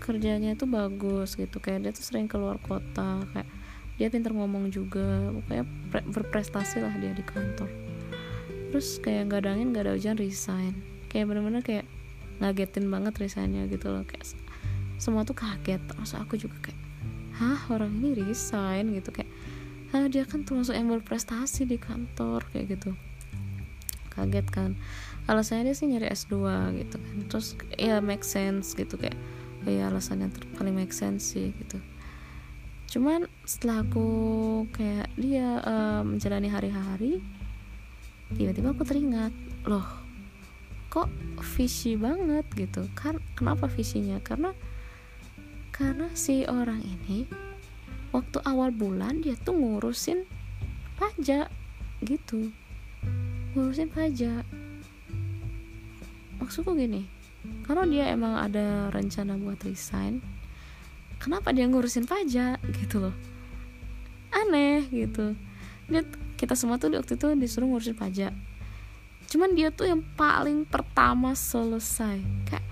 kerjanya 0.01 0.53
tuh 0.53 0.69
bagus 0.69 1.33
gitu. 1.33 1.57
Kayak 1.57 1.89
dia 1.89 1.91
tuh 1.97 2.05
sering 2.05 2.29
keluar 2.29 2.61
kota 2.61 3.25
kayak 3.33 3.49
dia 3.95 4.07
pinter 4.11 4.31
ngomong 4.33 4.71
juga 4.71 5.31
pokoknya 5.35 5.65
berprestasi 5.91 6.83
lah 6.83 6.93
dia 6.99 7.11
di 7.15 7.23
kantor. 7.23 7.69
Terus 8.71 8.99
kayak 9.03 9.31
nggak 9.31 9.39
ada 9.43 9.49
angin 9.55 9.67
nggak 9.75 9.83
ada 9.87 9.93
hujan 9.95 10.15
resign. 10.15 10.73
Kayak 11.11 11.31
bener-bener 11.31 11.61
kayak 11.63 11.85
ngagetin 12.39 12.87
banget 12.87 13.13
resignnya 13.19 13.67
gitu 13.67 13.91
loh. 13.91 14.07
Kayak 14.07 14.31
semua 14.95 15.27
tuh 15.27 15.35
kaget. 15.35 15.81
Terus 15.83 16.11
aku 16.15 16.39
juga 16.39 16.55
kayak 16.63 16.79
hah 17.37 17.61
orang 17.71 17.91
ini 17.99 18.15
resign? 18.15 18.95
Gitu 18.95 19.11
kayak 19.11 19.29
hah 19.91 20.07
dia 20.07 20.23
kan 20.23 20.47
termasuk 20.47 20.71
yang 20.71 20.87
berprestasi 20.87 21.67
di 21.67 21.75
kantor 21.75 22.47
kayak 22.55 22.79
gitu. 22.79 22.95
Kaget 24.11 24.47
kan. 24.47 24.79
Alasannya 25.29 25.71
dia 25.71 25.75
sih 25.75 25.85
nyari 25.91 26.07
S2 26.09 26.33
gitu 26.79 26.95
kan. 26.97 27.15
Terus 27.27 27.47
ya 27.75 27.99
make 27.99 28.23
sense 28.23 28.73
gitu 28.73 28.95
kayak 28.95 29.19
ya 29.69 29.93
alasan 29.93 30.25
yang 30.25 30.33
paling 30.57 30.73
make 30.73 30.89
sense 30.89 31.37
sih 31.37 31.53
gitu 31.53 31.77
cuman 32.91 33.23
setelah 33.47 33.87
aku 33.87 34.07
kayak 34.75 35.07
dia 35.15 35.63
uh, 35.63 36.03
menjalani 36.03 36.51
hari-hari 36.51 37.23
tiba-tiba 38.35 38.75
aku 38.75 38.83
teringat 38.83 39.31
loh 39.63 39.87
kok 40.91 41.07
visi 41.55 41.95
banget 41.95 42.43
gitu? 42.51 42.83
Kan 42.99 43.23
kenapa 43.39 43.71
visinya 43.71 44.19
karena 44.19 44.51
karena 45.71 46.11
si 46.11 46.43
orang 46.43 46.83
ini 46.83 47.23
waktu 48.11 48.43
awal 48.43 48.75
bulan 48.75 49.23
dia 49.23 49.39
tuh 49.39 49.55
ngurusin 49.55 50.27
pajak 50.99 51.47
gitu. 52.03 52.51
Ngurusin 53.55 53.87
pajak. 53.87 54.43
Maksudku 56.43 56.75
gini 56.75 57.07
kalau 57.63 57.87
dia 57.87 58.11
emang 58.11 58.35
ada 58.35 58.91
rencana 58.91 59.39
buat 59.39 59.63
resign 59.63 60.19
kenapa 61.21 61.53
dia 61.53 61.69
ngurusin 61.69 62.09
pajak 62.09 62.57
gitu 62.81 63.07
loh. 63.07 63.15
Aneh 64.33 64.89
gitu. 64.89 65.37
Dia 65.85 66.01
kita 66.35 66.57
semua 66.57 66.81
tuh 66.81 66.89
waktu 66.97 67.13
itu 67.13 67.27
disuruh 67.37 67.69
ngurusin 67.69 67.93
pajak 67.93 68.33
cuman 69.31 69.55
dia 69.55 69.71
tuh 69.71 69.87
yang 69.87 70.03
paling 70.19 70.67
pertama 70.67 71.31
selesai. 71.31 72.19
Kayak 72.51 72.65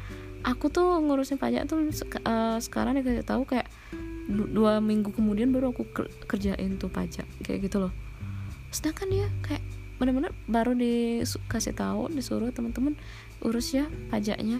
aku 0.43 0.67
tuh 0.67 0.99
ngurusin 0.99 1.39
pajak 1.39 1.71
tuh 1.71 1.79
uh, 2.27 2.59
sekarang 2.59 2.99
dikasih 2.99 3.23
tahu 3.23 3.47
kayak 3.47 3.71
dua 4.29 4.83
minggu 4.83 5.15
kemudian 5.15 5.49
baru 5.55 5.71
aku 5.71 5.87
kerjain 6.27 6.75
tuh 6.75 6.91
pajak 6.91 7.23
kayak 7.47 7.63
gitu 7.63 7.79
loh. 7.79 7.95
Sedangkan 8.75 9.07
dia 9.07 9.27
kayak 9.39 9.63
bener-bener 10.03 10.35
baru 10.51 10.75
dikasih 10.75 11.75
tahu 11.75 12.11
disuruh 12.11 12.51
teman-teman 12.51 12.99
urus 13.39 13.71
ya 13.71 13.87
pajaknya 14.11 14.59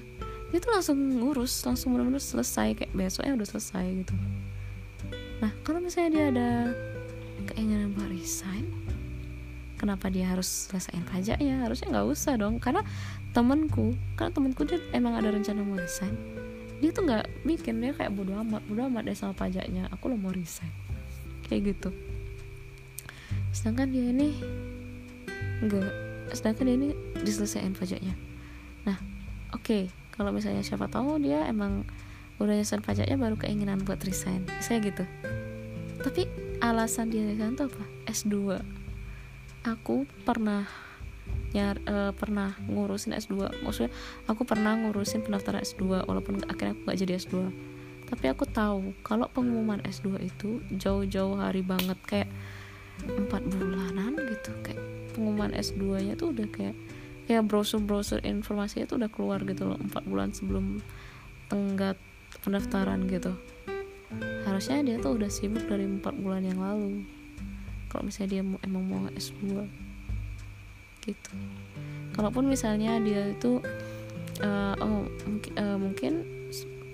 dia 0.50 0.60
langsung 0.66 0.98
ngurus 0.98 1.62
langsung 1.62 1.94
bener-bener 1.94 2.22
selesai 2.22 2.74
kayak 2.74 2.92
besoknya 2.94 3.38
udah 3.38 3.48
selesai 3.48 3.86
gitu. 4.02 4.14
Nah 5.40 5.52
kalau 5.62 5.80
misalnya 5.80 6.10
dia 6.10 6.26
ada 6.34 6.50
keinginan 7.54 7.94
buat 7.96 8.10
resign 8.12 8.68
kenapa 9.80 10.12
dia 10.12 10.28
harus 10.28 10.68
selesaiin 10.68 11.08
pajaknya 11.08 11.64
harusnya 11.64 11.88
nggak 11.96 12.08
usah 12.12 12.36
dong 12.36 12.60
karena 12.60 12.84
temanku 13.32 13.96
karena 14.20 14.32
temanku 14.36 14.68
dia 14.68 14.82
emang 14.92 15.16
ada 15.16 15.32
rencana 15.32 15.64
mau 15.64 15.80
resign 15.80 16.12
dia 16.80 16.96
tuh 16.96 17.04
nggak 17.08 17.44
bikin 17.44 17.84
dia 17.84 17.92
kayak 17.92 18.16
bodo 18.16 18.36
amat 18.40 18.64
bodo 18.68 18.88
amat 18.88 19.04
deh 19.08 19.16
sama 19.16 19.36
pajaknya 19.36 19.92
aku 19.92 20.12
lo 20.12 20.16
mau 20.16 20.32
resign. 20.32 20.72
Kayak 21.48 21.76
gitu. 21.76 21.90
Sedangkan 23.52 23.92
dia 23.92 24.08
ini 24.08 24.32
enggak 25.60 25.92
sedangkan 26.32 26.64
dia 26.72 26.76
ini 26.80 26.90
diselesaikan 27.20 27.76
pajaknya. 27.76 28.16
Nah 28.88 28.96
oke. 29.52 29.60
okay, 29.60 29.84
kalau 30.20 30.36
misalnya 30.36 30.60
siapa 30.60 30.92
tahu 30.92 31.24
dia 31.24 31.48
emang 31.48 31.88
udah 32.44 32.60
nyelesain 32.60 32.84
pajaknya 32.84 33.16
baru 33.16 33.40
keinginan 33.40 33.80
buat 33.88 34.04
resign. 34.04 34.44
Saya 34.60 34.84
gitu. 34.84 35.08
Tapi 36.04 36.28
alasan 36.60 37.08
dia 37.08 37.24
resign 37.24 37.56
tuh 37.56 37.72
apa? 37.72 37.84
S2 38.12 38.60
aku 39.64 40.04
pernah 40.28 40.68
nyar 41.56 41.80
uh, 41.88 42.12
pernah 42.14 42.54
ngurusin 42.68 43.16
S2 43.16 43.64
maksudnya 43.66 43.92
aku 44.30 44.46
pernah 44.46 44.78
ngurusin 44.78 45.26
pendaftaran 45.26 45.62
S2 45.62 46.06
walaupun 46.06 46.42
akhirnya 46.46 46.78
aku 46.78 46.82
gak 46.90 47.00
jadi 47.06 47.14
S2 47.22 47.36
tapi 48.10 48.26
aku 48.26 48.50
tahu 48.50 48.98
kalau 49.06 49.30
pengumuman 49.30 49.78
S2 49.86 50.18
itu 50.26 50.66
jauh-jauh 50.74 51.38
hari 51.38 51.62
banget 51.62 51.98
kayak 52.10 52.30
empat 53.06 53.46
bulanan 53.54 54.18
gitu. 54.18 54.52
Kayak 54.66 54.82
pengumuman 55.14 55.54
S2 55.54 56.10
nya 56.10 56.14
tuh 56.18 56.34
udah 56.34 56.48
kayak 56.50 56.76
ya 57.30 57.46
brosur-brosur 57.46 58.26
informasinya 58.26 58.89
tuh 58.89 58.98
udah 58.98 59.12
keluar 59.13 59.39
gitu 59.46 59.70
loh 59.70 59.78
empat 59.78 60.02
bulan 60.10 60.34
sebelum 60.34 60.82
tenggat 61.46 62.02
pendaftaran 62.42 63.06
gitu. 63.06 63.38
Harusnya 64.50 64.82
dia 64.82 64.98
tuh 64.98 65.13
udah 65.22 65.30
sibuk 65.30 65.62
dari 65.70 65.86
empat 65.86 66.18
bulan 66.18 66.42
yang 66.42 66.58
lalu. 66.58 67.06
Kalau 67.94 68.02
misalnya 68.02 68.30
dia 68.34 68.42
emang 68.65 68.84
mau 68.89 69.06
S2 69.13 69.46
gitu. 71.06 71.32
Kalaupun 72.18 72.50
misalnya 72.50 72.98
dia 72.98 73.30
itu 73.30 73.62
uh, 74.42 74.74
oh 74.82 75.06
mungkin 75.30 75.54
uh, 75.58 75.78
mungkin 75.78 76.13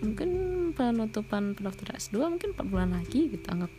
mungkin 0.03 0.29
penutupan 0.75 1.55
pendaftaran 1.55 1.95
S2 1.95 2.15
mungkin 2.27 2.49
4 2.59 2.71
bulan 2.71 2.91
lagi 2.91 3.31
gitu 3.31 3.47
anggap. 3.47 3.71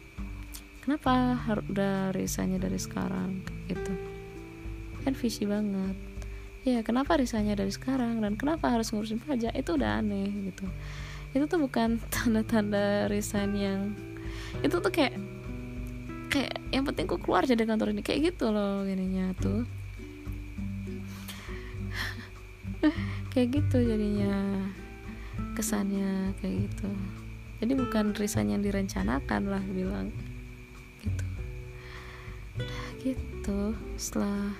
Kenapa 0.81 1.37
harus 1.37 1.69
udah 1.69 2.16
risanya 2.16 2.57
dari 2.57 2.81
sekarang? 2.81 3.45
Gitu. 3.69 3.92
Kan 5.05 5.12
visi 5.12 5.45
banget 5.45 6.06
ya 6.66 6.83
kenapa 6.83 7.14
risanya 7.14 7.55
dari 7.55 7.70
sekarang? 7.70 8.18
Dan 8.18 8.35
kenapa 8.35 8.74
harus 8.74 8.90
ngurusin 8.90 9.22
pajak? 9.22 9.55
Itu 9.55 9.79
udah 9.79 10.02
aneh 10.02 10.50
gitu. 10.50 10.66
Itu 11.31 11.46
tuh 11.46 11.62
bukan 11.62 12.02
tanda-tanda 12.12 13.07
resign 13.07 13.55
yang 13.55 13.81
itu 14.66 14.74
tuh 14.74 14.90
kayak 14.90 15.14
kayak 16.26 16.59
yang 16.74 16.83
penting 16.83 17.07
ku 17.07 17.22
keluar 17.22 17.46
dari 17.46 17.62
kantor 17.62 17.94
ini. 17.94 18.02
Kayak 18.02 18.35
gitu 18.35 18.50
loh 18.50 18.83
jadinya 18.83 19.31
tuh. 19.38 19.62
Kayak 23.37 23.48
gitu 23.61 23.85
jadinya 23.85 24.64
kesannya 25.52 26.33
kayak 26.40 26.68
gitu. 26.68 26.88
Jadi 27.61 27.72
bukan 27.76 28.16
resign 28.16 28.52
yang 28.52 28.64
direncanakan 28.64 29.52
lah 29.52 29.61
bilang. 29.72 30.09
Gitu. 31.05 31.24
Nah, 32.57 32.88
gitu 33.05 33.76
setelah 34.00 34.57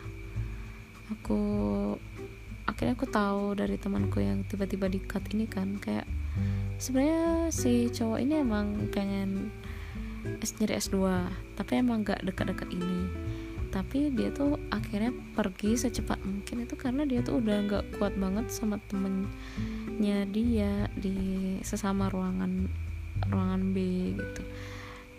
aku 1.12 1.40
akhirnya 2.66 2.98
aku 2.98 3.06
tahu 3.06 3.54
dari 3.54 3.78
temanku 3.78 4.18
yang 4.18 4.42
tiba-tiba 4.44 4.90
di 4.90 4.98
cut 4.98 5.22
ini 5.30 5.46
kan 5.46 5.78
kayak 5.78 6.06
sebenarnya 6.76 7.48
si 7.54 7.88
cowok 7.88 8.18
ini 8.20 8.42
emang 8.42 8.90
pengen 8.92 9.54
S 10.42 10.58
nyari 10.58 10.74
S2 10.76 10.98
tapi 11.54 11.72
emang 11.78 12.02
gak 12.02 12.26
dekat-dekat 12.26 12.68
ini. 12.74 13.06
Tapi 13.70 14.08
dia 14.14 14.32
tuh 14.32 14.56
akhirnya 14.72 15.12
pergi 15.36 15.76
secepat 15.76 16.16
mungkin 16.24 16.64
itu 16.64 16.74
karena 16.80 17.04
dia 17.04 17.20
tuh 17.20 17.44
udah 17.44 17.56
nggak 17.68 17.84
kuat 18.00 18.16
banget 18.16 18.48
sama 18.48 18.80
temennya 18.88 20.24
dia 20.32 20.88
di 20.96 21.16
sesama 21.60 22.08
ruangan 22.08 22.72
ruangan 23.28 23.76
B 23.76 23.76
gitu. 24.16 24.42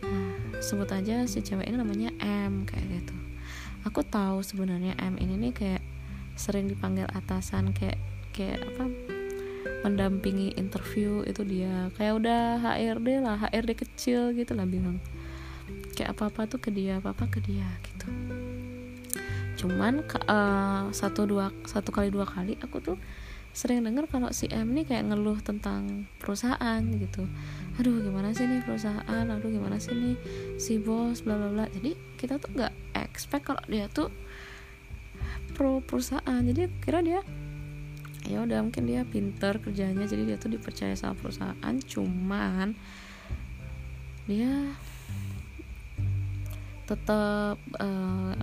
Nah, 0.01 0.57
sebut 0.57 0.89
aja 0.89 1.29
si 1.29 1.45
cewek 1.45 1.69
ini 1.69 1.77
namanya 1.77 2.09
M 2.17 2.65
kayak 2.65 3.01
gitu. 3.01 3.15
Aku 3.85 4.01
tahu 4.01 4.41
sebenarnya 4.41 4.97
M 5.05 5.21
ini 5.21 5.37
nih 5.37 5.53
kayak 5.53 5.76
sering 6.47 6.71
dipanggil 6.71 7.03
atasan 7.11 7.75
kayak 7.75 7.99
kayak 8.31 8.63
apa 8.63 8.87
mendampingi 9.83 10.55
interview 10.55 11.27
itu 11.27 11.43
dia. 11.43 11.91
Kayak 11.99 12.23
udah 12.23 12.43
HRD 12.63 13.07
lah 13.19 13.35
HRD 13.51 13.71
kecil 13.75 14.31
gitu 14.31 14.55
lah 14.55 14.63
bilang. 14.63 15.03
Kayak 15.91 16.15
apa 16.15 16.31
apa 16.31 16.41
tuh 16.47 16.59
ke 16.63 16.71
dia 16.71 17.03
apa 17.03 17.11
apa 17.11 17.27
ke 17.27 17.43
dia 17.43 17.67
gitu. 17.83 18.07
Cuman 19.59 20.07
uh, 20.07 20.87
satu 20.95 21.27
dua 21.27 21.51
satu 21.67 21.91
kali 21.91 22.07
dua 22.07 22.23
kali 22.23 22.55
aku 22.63 22.79
tuh 22.79 22.97
sering 23.57 23.81
dengar 23.81 24.05
kalau 24.05 24.29
si 24.29 24.45
M 24.53 24.77
nih 24.77 24.85
kayak 24.85 25.09
ngeluh 25.09 25.41
tentang 25.41 26.07
perusahaan 26.21 26.79
gitu. 26.93 27.25
Aduh 27.81 28.05
gimana 28.05 28.31
sih 28.31 28.45
nih 28.45 28.63
perusahaan? 28.63 29.25
Aduh 29.27 29.49
gimana 29.49 29.81
sih 29.81 29.97
nih 29.97 30.15
si 30.61 30.79
bos? 30.79 31.25
Bla 31.25 31.35
bla 31.35 31.49
bla. 31.51 31.65
Jadi 31.73 31.97
kita 32.15 32.37
tuh 32.37 32.53
nggak 32.53 32.73
expect 32.95 33.49
kalau 33.49 33.59
dia 33.65 33.89
tuh 33.89 34.13
pro 35.57 35.81
perusahaan. 35.81 36.41
Jadi 36.45 36.69
kira 36.85 37.01
dia 37.01 37.25
ya 38.29 38.43
udah 38.45 38.61
mungkin 38.61 38.85
dia 38.85 39.07
pinter 39.07 39.57
kerjanya 39.57 40.03
jadi 40.05 40.23
dia 40.29 40.37
tuh 40.37 40.53
dipercaya 40.53 40.93
sama 40.93 41.17
perusahaan. 41.17 41.73
Cuman 41.89 42.77
dia 44.29 44.77
tetap 46.85 47.57
uh, 47.81 48.37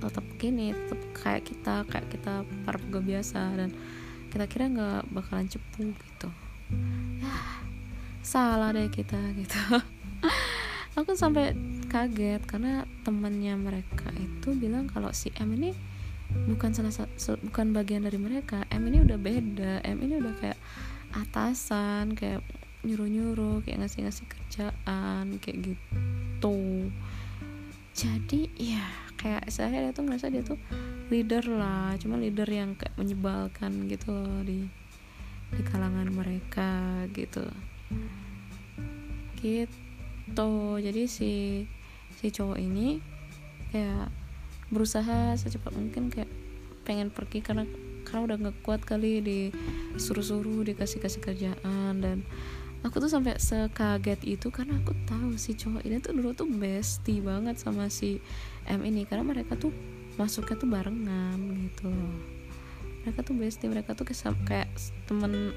tetap 0.00 0.24
gini 0.38 0.72
tetap 0.72 1.00
kayak 1.18 1.42
kita 1.42 1.74
kayak 1.90 2.06
kita 2.06 2.46
para 2.62 2.78
pegawai 2.78 3.18
biasa. 3.18 3.58
Dan 3.58 3.74
kita 4.30 4.46
kira 4.46 4.70
nggak 4.70 5.10
bakalan 5.10 5.50
cepu 5.50 5.90
gitu. 5.90 6.30
Ya 7.18 7.34
salah 8.22 8.70
deh 8.70 8.86
kita 8.86 9.18
gitu. 9.34 9.58
Aku 10.98 11.18
sampai 11.18 11.56
kaget 11.90 12.42
karena 12.46 12.86
temannya 13.02 13.58
mereka 13.58 14.14
itu 14.14 14.54
bilang 14.54 14.86
kalau 14.86 15.10
si 15.10 15.34
M 15.38 15.50
ini 15.58 15.74
bukan 16.50 16.70
salah 16.74 16.92
bukan 17.42 17.66
bagian 17.74 18.06
dari 18.06 18.18
mereka. 18.18 18.64
M 18.70 18.86
ini 18.90 19.02
udah 19.02 19.18
beda. 19.18 19.72
M 19.86 19.98
ini 20.02 20.18
udah 20.18 20.34
kayak 20.38 20.58
atasan 21.10 22.14
kayak 22.14 22.42
nyuruh-nyuruh 22.86 23.60
kayak 23.66 23.84
ngasih-ngasih 23.84 24.26
kerjaan 24.30 25.36
kayak 25.42 25.74
gitu. 25.74 26.58
Jadi 27.92 28.48
ya 28.56 28.86
kayak 29.20 29.50
saya 29.52 29.90
dia 29.90 29.92
tuh 29.92 30.06
ngerasa 30.06 30.32
dia 30.32 30.40
tuh 30.46 30.56
leader 31.10 31.44
lah. 31.50 31.98
Cuma 31.98 32.16
leader 32.16 32.46
yang 32.48 32.78
kayak 32.78 32.94
menyebalkan 32.96 33.90
gitu 33.90 34.14
loh 34.14 34.40
di 34.46 34.64
di 35.50 35.62
kalangan 35.66 36.08
mereka 36.14 37.04
gitu 37.10 37.42
gitu. 39.42 40.78
Jadi 40.78 41.02
si 41.10 41.32
si 42.14 42.26
cowok 42.30 42.58
ini 42.60 43.00
kayak 43.72 44.19
berusaha 44.70 45.34
secepat 45.34 45.74
mungkin 45.74 46.08
kayak 46.08 46.30
pengen 46.86 47.10
pergi 47.12 47.42
karena 47.42 47.66
karena 48.06 48.20
udah 48.26 48.36
nggak 48.40 48.56
kuat 48.64 48.82
kali 48.82 49.20
disuruh-suruh 49.20 50.64
dikasih 50.66 50.98
kasih 51.02 51.20
kerjaan. 51.20 52.00
Dan 52.00 52.24
aku 52.86 52.98
tuh 53.02 53.10
sampai 53.12 53.36
sekaget 53.36 54.24
itu 54.24 54.48
karena 54.48 54.80
aku 54.80 54.96
tahu 55.04 55.36
si 55.36 55.54
cowok 55.54 55.84
ini 55.84 56.00
tuh 56.00 56.16
dulu 56.16 56.32
tuh 56.32 56.48
bestie 56.48 57.20
banget 57.20 57.60
sama 57.60 57.92
si 57.92 58.18
M 58.66 58.82
ini. 58.86 59.04
Karena 59.04 59.26
mereka 59.26 59.54
tuh 59.58 59.70
masuknya 60.18 60.56
tuh 60.58 60.68
barengan 60.68 61.38
gitu 61.68 61.92
mereka 63.00 63.24
tuh 63.24 63.32
bestie 63.32 63.68
mereka 63.72 63.96
tuh 63.96 64.04
kayak, 64.04 64.36
kayak 64.44 64.68
temen 65.08 65.56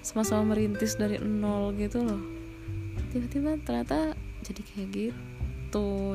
sama-sama 0.00 0.56
merintis 0.56 0.96
dari 0.96 1.20
nol 1.20 1.76
gitu 1.76 2.00
loh. 2.00 2.22
Tiba-tiba 3.12 3.60
ternyata 3.60 4.16
jadi 4.40 4.62
kayak 4.64 4.88
gitu 4.88 5.37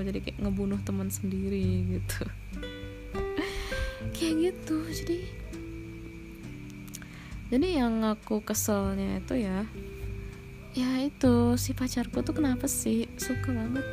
jadi 0.02 0.20
kayak 0.24 0.38
ngebunuh 0.42 0.82
teman 0.82 1.14
sendiri 1.14 2.00
gitu. 2.00 2.26
Kayak 4.14 4.34
gitu 4.54 4.78
jadi 4.90 5.20
jadi 7.54 7.86
yang 7.86 8.02
aku 8.02 8.42
keselnya 8.42 9.22
itu 9.22 9.46
ya 9.46 9.70
ya 10.74 10.90
itu 11.06 11.54
si 11.54 11.78
pacarku 11.78 12.26
tuh 12.26 12.34
kenapa 12.34 12.66
sih? 12.66 13.06
Suka 13.22 13.54
banget. 13.54 13.86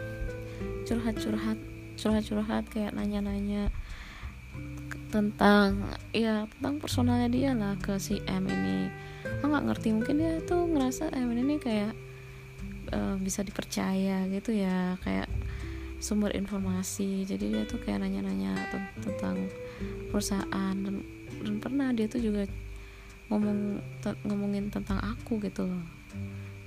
Curhat-curhat 0.88 1.60
curhat-curhat 2.00 2.64
kayak 2.72 2.96
nanya-nanya 2.96 3.68
tentang 5.12 5.92
ya 6.16 6.48
tentang 6.56 6.80
personalnya 6.80 7.28
dia 7.28 7.52
lah 7.52 7.76
ke 7.76 8.00
si 8.00 8.22
M 8.24 8.48
ini. 8.48 8.88
Aku 9.40 9.52
nggak 9.52 9.66
ngerti 9.68 9.88
mungkin 9.92 10.16
dia 10.16 10.40
tuh 10.40 10.64
ngerasa 10.64 11.12
M 11.12 11.28
ini 11.36 11.60
kayak 11.60 11.92
uh, 12.94 13.20
bisa 13.20 13.44
dipercaya 13.44 14.24
gitu 14.30 14.56
ya 14.56 14.96
kayak 15.04 15.28
sumber 16.00 16.32
informasi. 16.32 17.28
Jadi 17.28 17.52
dia 17.52 17.62
tuh 17.68 17.78
kayak 17.78 18.02
nanya-nanya 18.02 18.56
tentang 19.04 19.46
perusahaan 20.08 20.74
dan, 20.74 21.04
dan 21.44 21.54
pernah 21.60 21.92
dia 21.92 22.08
tuh 22.08 22.24
juga 22.24 22.48
ngomong 23.30 23.78
ngomongin 24.26 24.72
tentang 24.72 24.98
aku 24.98 25.38
gitu 25.44 25.68
loh. 25.68 25.84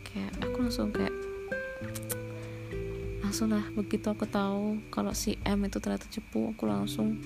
Kayak 0.08 0.32
aku 0.39 0.56
langsung 0.63 0.93
kayak 0.93 1.12
langsung 3.19 3.50
lah 3.50 3.65
begitu 3.74 4.13
aku 4.13 4.30
tahu 4.30 4.78
kalau 4.93 5.12
si 5.12 5.41
M 5.41 5.65
itu 5.65 5.82
ternyata 5.82 6.06
cepu 6.08 6.54
aku 6.54 6.69
langsung 6.69 7.17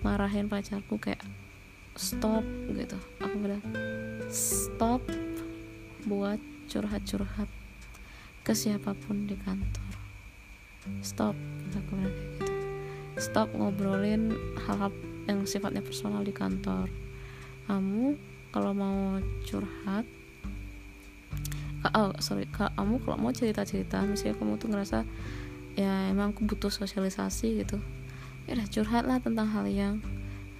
marahin 0.00 0.48
pacarku 0.48 0.96
kayak 0.96 1.20
stop 1.94 2.42
gitu. 2.72 2.96
Aku 3.20 3.36
bilang 3.36 3.62
stop 4.32 5.04
buat 6.08 6.40
curhat-curhat 6.66 7.46
ke 8.42 8.52
siapa 8.56 8.96
pun 8.96 9.30
di 9.30 9.38
kantor 9.38 10.01
stop 11.00 11.36
aku 11.72 11.92
bilang 11.96 12.14
gitu. 12.14 12.44
Stop 13.20 13.48
ngobrolin 13.54 14.32
hal-hal 14.66 14.90
yang 15.28 15.44
sifatnya 15.46 15.84
personal 15.84 16.24
di 16.26 16.34
kantor. 16.34 16.88
Kamu 17.68 18.18
kalau 18.52 18.72
mau 18.76 19.22
curhat 19.46 20.04
oh 21.82 22.14
sorry 22.22 22.46
kamu 22.46 23.02
kalau 23.02 23.18
mau 23.18 23.34
cerita 23.34 23.66
cerita 23.66 24.06
misalnya 24.06 24.38
kamu 24.38 24.54
tuh 24.54 24.70
ngerasa 24.70 24.98
ya 25.74 26.12
emang 26.12 26.30
aku 26.36 26.46
butuh 26.46 26.70
sosialisasi 26.70 27.64
gitu. 27.64 27.80
Ya 28.46 28.58
udah 28.58 28.68
curhat 28.68 29.04
lah 29.06 29.18
tentang 29.22 29.48
hal 29.50 29.66
yang 29.70 30.02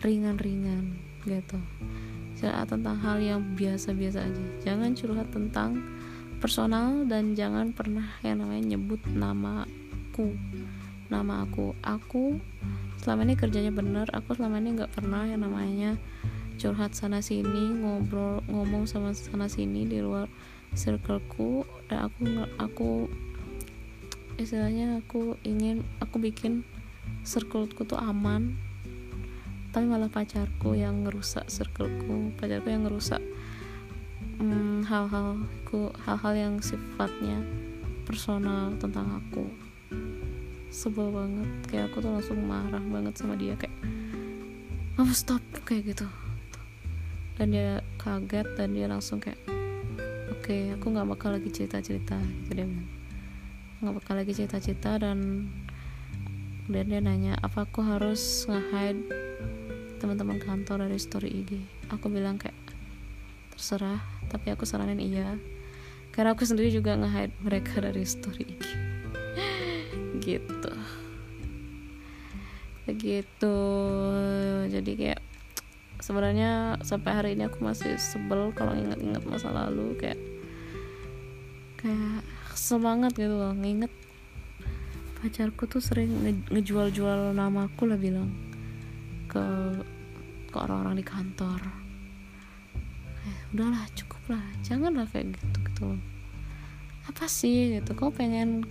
ringan-ringan 0.03 0.99
gitu. 1.27 1.59
Curhat 2.41 2.71
tentang 2.71 2.99
hal 2.99 3.23
yang 3.23 3.41
biasa-biasa 3.55 4.19
aja. 4.25 4.45
Jangan 4.67 4.95
curhat 4.99 5.29
tentang 5.31 5.79
personal 6.43 7.07
dan 7.07 7.39
jangan 7.39 7.71
pernah 7.71 8.19
yang 8.27 8.43
namanya 8.43 8.75
nyebut 8.75 8.99
namaku 10.13 11.09
nama 11.09 11.35
aku 11.45 11.67
aku. 11.81 12.25
Selama 13.01 13.25
ini 13.27 13.35
kerjanya 13.35 13.73
bener 13.73 14.09
aku 14.13 14.37
selama 14.37 14.61
ini 14.61 14.77
nggak 14.77 14.93
pernah 14.93 15.25
yang 15.25 15.43
namanya 15.43 15.97
curhat 16.61 16.95
sana 16.95 17.25
sini 17.25 17.73
ngobrol 17.73 18.45
ngomong 18.47 18.87
sama 18.87 19.17
sana 19.17 19.49
sini 19.49 19.89
di 19.89 20.05
luar 20.05 20.29
circleku. 20.77 21.65
Dan 21.89 22.09
aku 22.09 22.23
aku 22.61 22.91
istilahnya 24.37 25.01
aku 25.01 25.37
ingin 25.45 25.85
aku 26.01 26.21
bikin 26.21 26.65
circleku 27.25 27.85
tuh 27.89 28.01
aman. 28.01 28.57
Tapi 29.73 29.89
malah 29.89 30.13
pacarku 30.13 30.77
yang 30.77 31.09
ngerusak 31.09 31.49
circleku. 31.49 32.37
Pacarku 32.37 32.69
yang 32.69 32.85
ngerusak 32.85 33.25
hmm, 34.41 34.85
hal-halku 34.85 35.93
hal-hal 36.05 36.35
yang 36.37 36.55
sifatnya 36.61 37.41
personal 38.03 38.75
tentang 38.77 39.23
aku 39.23 39.47
sebel 40.73 41.13
banget. 41.13 41.49
Kayak 41.69 41.93
aku 41.93 41.97
tuh 42.01 42.11
langsung 42.17 42.39
marah 42.43 42.83
banget 42.83 43.15
sama 43.21 43.37
dia. 43.37 43.53
Kayak 43.55 43.77
kamu 44.97 45.13
stop 45.13 45.43
kayak 45.69 45.93
gitu. 45.93 46.09
Dan 47.37 47.53
dia 47.53 47.81
kaget 48.01 48.49
dan 48.57 48.77
dia 48.77 48.87
langsung 48.89 49.21
kayak 49.21 49.41
okay, 50.43 50.75
aku 50.75 50.91
nggak 50.91 51.07
bakal 51.07 51.31
lagi 51.31 51.55
cerita-cerita 51.55 52.19
gitu 52.19 52.51
dia 52.57 52.67
bilang. 52.67 52.89
Nggak 53.79 53.95
bakal 54.03 54.15
lagi 54.19 54.33
cerita-cerita 54.35 54.99
dan 54.99 55.49
dan 56.67 56.85
dia 56.91 56.99
nanya 56.99 57.39
apa 57.43 57.63
aku 57.63 57.83
harus 57.83 58.47
nge-hide 58.51 59.07
teman-teman 59.99 60.39
kantor 60.39 60.87
dari 60.87 60.99
story 60.99 61.31
IG 61.43 61.59
aku 61.91 62.07
bilang 62.07 62.39
kayak 62.39 62.55
terserah 63.55 64.03
tapi 64.27 64.51
aku 64.51 64.67
saranin 64.67 64.99
iya. 64.99 65.39
Karena 66.13 66.37
aku 66.37 66.45
sendiri 66.45 66.69
juga 66.69 66.93
nge-hide 66.99 67.33
mereka 67.41 67.81
dari 67.81 68.05
story 68.05 68.45
IG 68.59 68.92
gitu. 70.23 70.73
Begitu. 72.87 73.57
Jadi 74.71 74.93
kayak 74.95 75.21
sebenarnya 75.99 76.79
sampai 76.83 77.11
hari 77.15 77.31
ini 77.35 77.47
aku 77.47 77.63
masih 77.63 77.99
sebel 77.99 78.55
kalau 78.55 78.75
ingat-ingat 78.75 79.23
masa 79.27 79.51
lalu 79.51 79.99
kayak 79.99 80.19
kayak 81.79 82.23
semangat 82.55 83.15
gitu 83.19 83.35
loh. 83.35 83.55
Nginget 83.55 83.91
pacarku 85.19 85.67
tuh 85.71 85.83
sering 85.83 86.11
nge 86.23 86.33
ngejual-jual 86.51 87.35
namaku 87.35 87.87
lah 87.87 87.99
bilang 87.99 88.31
ke 89.27 89.43
ke 90.51 90.57
orang-orang 90.59 90.99
di 90.99 91.07
kantor. 91.07 91.61
Eh, 93.23 93.39
udahlah 93.55 93.87
cukup 93.95 94.39
lah. 94.39 94.45
Janganlah 94.67 95.07
kayak 95.11 95.35
gitu 95.35 95.59
gitu 95.67 95.89
apa 97.07 97.27
sih 97.27 97.79
gitu? 97.79 97.99
Kau 97.99 98.15
pengen 98.15 98.63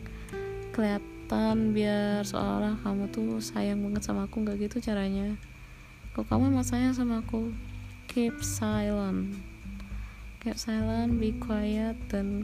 kelihatan 1.32 1.72
biar 1.72 2.28
seolah 2.28 2.76
kamu 2.84 3.08
tuh 3.08 3.40
sayang 3.40 3.80
banget 3.80 4.04
sama 4.04 4.28
aku 4.28 4.44
nggak 4.44 4.68
gitu 4.68 4.84
caranya. 4.84 5.40
Kok 6.12 6.28
kamu 6.28 6.52
emang 6.52 6.68
sayang 6.68 6.92
sama 6.92 7.24
aku? 7.24 7.56
Keep 8.12 8.44
silent. 8.44 9.40
Keep 10.44 10.60
silent 10.60 11.24
be 11.24 11.32
quiet 11.40 11.96
dan 12.12 12.44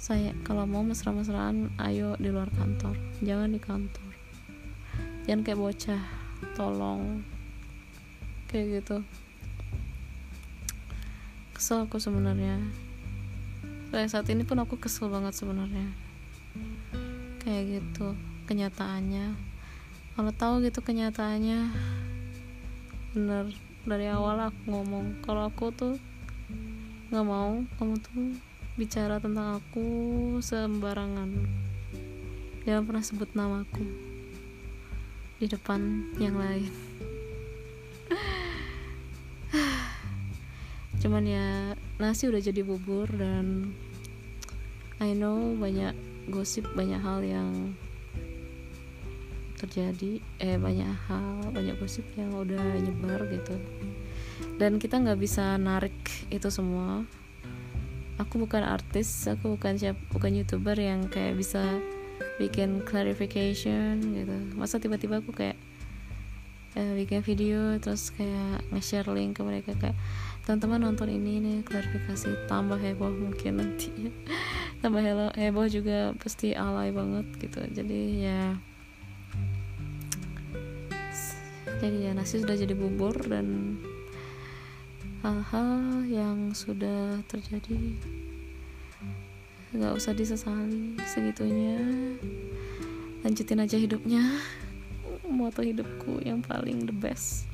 saya 0.00 0.32
kalau 0.40 0.64
mau 0.64 0.80
mesra-mesraan 0.80 1.68
ayo 1.84 2.16
di 2.16 2.32
luar 2.32 2.48
kantor. 2.56 2.96
Jangan 3.20 3.52
di 3.52 3.60
kantor. 3.60 4.12
Jangan 5.28 5.44
kayak 5.44 5.60
bocah 5.60 6.02
tolong. 6.56 7.20
Kayak 8.48 8.80
gitu. 8.80 9.04
Kesel 11.52 11.84
aku 11.84 12.00
sebenarnya. 12.00 12.56
Kayak 13.92 14.16
saat 14.16 14.32
ini 14.32 14.48
pun 14.48 14.56
aku 14.64 14.80
kesel 14.80 15.12
banget 15.12 15.36
sebenarnya 15.36 16.01
kayak 17.42 17.82
gitu 17.82 18.14
kenyataannya. 18.46 19.34
Kalau 20.14 20.32
tahu 20.32 20.62
gitu 20.62 20.78
kenyataannya 20.78 21.74
bener. 23.12 23.50
Dari 23.82 24.06
awal 24.06 24.46
aku 24.46 24.70
ngomong 24.70 25.26
kalau 25.26 25.50
aku 25.50 25.74
tuh 25.74 25.98
nggak 27.10 27.26
mau 27.26 27.66
kamu 27.82 27.98
tuh 27.98 28.38
bicara 28.78 29.18
tentang 29.18 29.58
aku 29.58 29.82
sembarangan. 30.38 31.34
Jangan 32.62 32.86
pernah 32.86 33.02
sebut 33.02 33.26
namaku 33.34 33.82
di 35.42 35.50
depan 35.50 36.14
yang 36.22 36.38
lain. 36.38 36.70
Cuman 41.02 41.26
ya 41.26 41.74
nasi 41.98 42.30
udah 42.30 42.38
jadi 42.38 42.62
bubur 42.62 43.10
dan 43.10 43.74
I 45.02 45.18
know 45.18 45.58
banyak 45.58 46.11
gosip 46.30 46.66
banyak 46.74 47.00
hal 47.02 47.22
yang 47.22 47.74
terjadi. 49.62 50.18
Eh 50.42 50.58
banyak 50.58 50.90
hal 51.06 51.54
banyak 51.54 51.78
gosip 51.78 52.06
yang 52.18 52.34
udah 52.34 52.62
nyebar 52.82 53.26
gitu. 53.30 53.54
Dan 54.58 54.82
kita 54.82 54.98
nggak 54.98 55.18
bisa 55.22 55.54
narik 55.58 55.94
itu 56.34 56.50
semua. 56.50 57.06
Aku 58.20 58.38
bukan 58.38 58.62
artis 58.62 59.08
aku 59.26 59.56
bukan 59.56 59.78
siap 59.78 59.96
bukan 60.12 60.36
youtuber 60.36 60.76
yang 60.78 61.06
kayak 61.10 61.38
bisa 61.38 61.62
bikin 62.38 62.82
clarification 62.82 63.98
gitu. 64.02 64.36
Masa 64.58 64.82
tiba-tiba 64.82 65.22
aku 65.22 65.30
kayak 65.34 65.58
uh, 66.76 66.92
bikin 66.96 67.20
video 67.24 67.76
terus 67.78 68.12
kayak 68.12 68.62
nge-share 68.72 69.08
link 69.12 69.38
ke 69.38 69.42
mereka 69.42 69.72
kayak 69.76 69.96
teman-teman 70.42 70.90
nonton 70.90 71.08
ini 71.10 71.38
nih 71.38 71.58
klarifikasi 71.62 72.50
tambah 72.50 72.78
heboh 72.78 73.12
mungkin 73.14 73.62
nanti. 73.62 73.90
ya. 74.08 74.12
tambah 74.82 74.98
heboh 75.38 75.66
juga 75.70 76.10
pasti 76.18 76.58
alay 76.58 76.90
banget 76.90 77.26
gitu. 77.38 77.62
Jadi 77.70 78.26
ya 78.26 78.58
jadi 81.78 82.10
ya 82.10 82.12
nasi 82.14 82.42
sudah 82.42 82.58
jadi 82.58 82.74
bubur 82.74 83.14
dan 83.26 83.78
hal-hal 85.22 86.02
yang 86.10 86.50
sudah 86.50 87.22
terjadi 87.30 87.94
nggak 89.72 89.94
usah 89.94 90.12
disesali 90.12 90.98
segitunya. 91.06 91.78
Lanjutin 93.22 93.62
aja 93.62 93.78
hidupnya. 93.78 94.20
Moto 95.22 95.62
hidupku 95.62 96.20
yang 96.26 96.42
paling 96.42 96.90
the 96.90 96.94
best. 96.94 97.46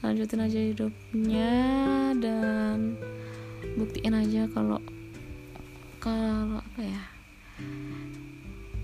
Lanjutin 0.00 0.44
aja 0.44 0.60
hidupnya 0.60 1.52
dan 2.18 2.96
buktiin 3.76 4.16
aja 4.16 4.48
kalau 4.52 4.80
kalau 6.04 6.60
apa 6.60 6.80
ya? 6.84 7.02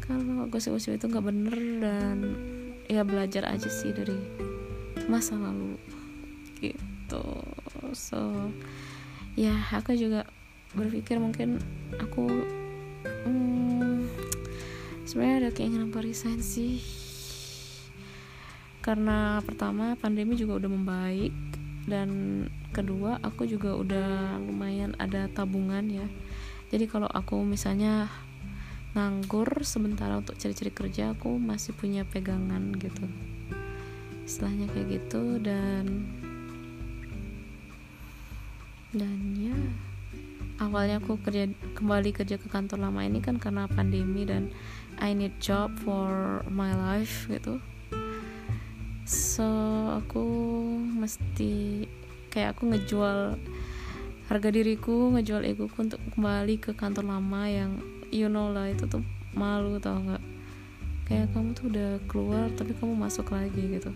Kalau 0.00 0.48
gosip-gosip 0.48 0.96
itu 0.96 1.04
nggak 1.04 1.26
bener 1.28 1.58
dan 1.84 2.16
ya 2.88 3.04
belajar 3.04 3.44
aja 3.44 3.68
sih 3.68 3.92
dari 3.92 4.16
masa 5.04 5.36
lalu. 5.36 5.76
Gitu. 6.64 7.26
So 7.92 8.48
ya 9.36 9.52
aku 9.68 10.00
juga 10.00 10.24
berpikir 10.72 11.20
mungkin 11.20 11.60
aku 12.00 12.24
hmm, 13.04 14.08
sebenarnya 15.04 15.36
ada 15.44 15.50
keinginan 15.52 15.92
resign 15.92 16.40
sih. 16.40 16.80
Karena 18.80 19.44
pertama 19.44 19.92
pandemi 20.00 20.40
juga 20.40 20.56
udah 20.56 20.70
membaik 20.72 21.36
dan 21.84 22.08
kedua 22.72 23.20
aku 23.20 23.44
juga 23.44 23.76
udah 23.76 24.40
lumayan 24.40 24.96
ada 24.96 25.28
tabungan 25.28 25.84
ya 25.84 26.08
jadi 26.70 26.86
kalau 26.86 27.10
aku 27.10 27.42
misalnya 27.42 28.06
nganggur 28.94 29.62
sementara 29.62 30.18
untuk 30.18 30.34
cari-cari 30.38 30.70
kerja 30.70 31.14
aku 31.14 31.38
masih 31.38 31.74
punya 31.74 32.02
pegangan 32.06 32.74
gitu. 32.78 33.06
Istilahnya 34.26 34.70
kayak 34.70 34.86
gitu 35.02 35.38
dan 35.42 36.06
dan 38.90 39.18
ya 39.38 39.54
awalnya 40.58 40.98
aku 40.98 41.18
kerja 41.22 41.46
kembali 41.78 42.10
kerja 42.10 42.34
ke 42.38 42.50
kantor 42.50 42.90
lama 42.90 43.06
ini 43.06 43.22
kan 43.22 43.38
karena 43.38 43.70
pandemi 43.70 44.26
dan 44.26 44.50
I 44.98 45.14
need 45.14 45.38
job 45.38 45.70
for 45.82 46.42
my 46.50 46.74
life 46.74 47.30
gitu. 47.30 47.62
So 49.06 49.46
aku 49.98 50.22
mesti 50.98 51.86
kayak 52.30 52.54
aku 52.58 52.74
ngejual 52.74 53.38
harga 54.30 54.46
diriku 54.54 55.10
ngejual 55.10 55.42
egoku 55.42 55.90
untuk 55.90 55.98
kembali 56.14 56.62
ke 56.62 56.70
kantor 56.78 57.02
lama 57.02 57.50
yang 57.50 57.82
you 58.14 58.30
know 58.30 58.46
lah 58.54 58.70
itu 58.70 58.86
tuh 58.86 59.02
malu 59.34 59.82
tau 59.82 59.98
nggak? 59.98 60.22
Kayak 61.10 61.34
kamu 61.34 61.50
tuh 61.58 61.66
udah 61.66 61.90
keluar 62.06 62.46
tapi 62.54 62.70
kamu 62.78 62.94
masuk 62.94 63.26
lagi 63.34 63.58
gitu. 63.58 63.90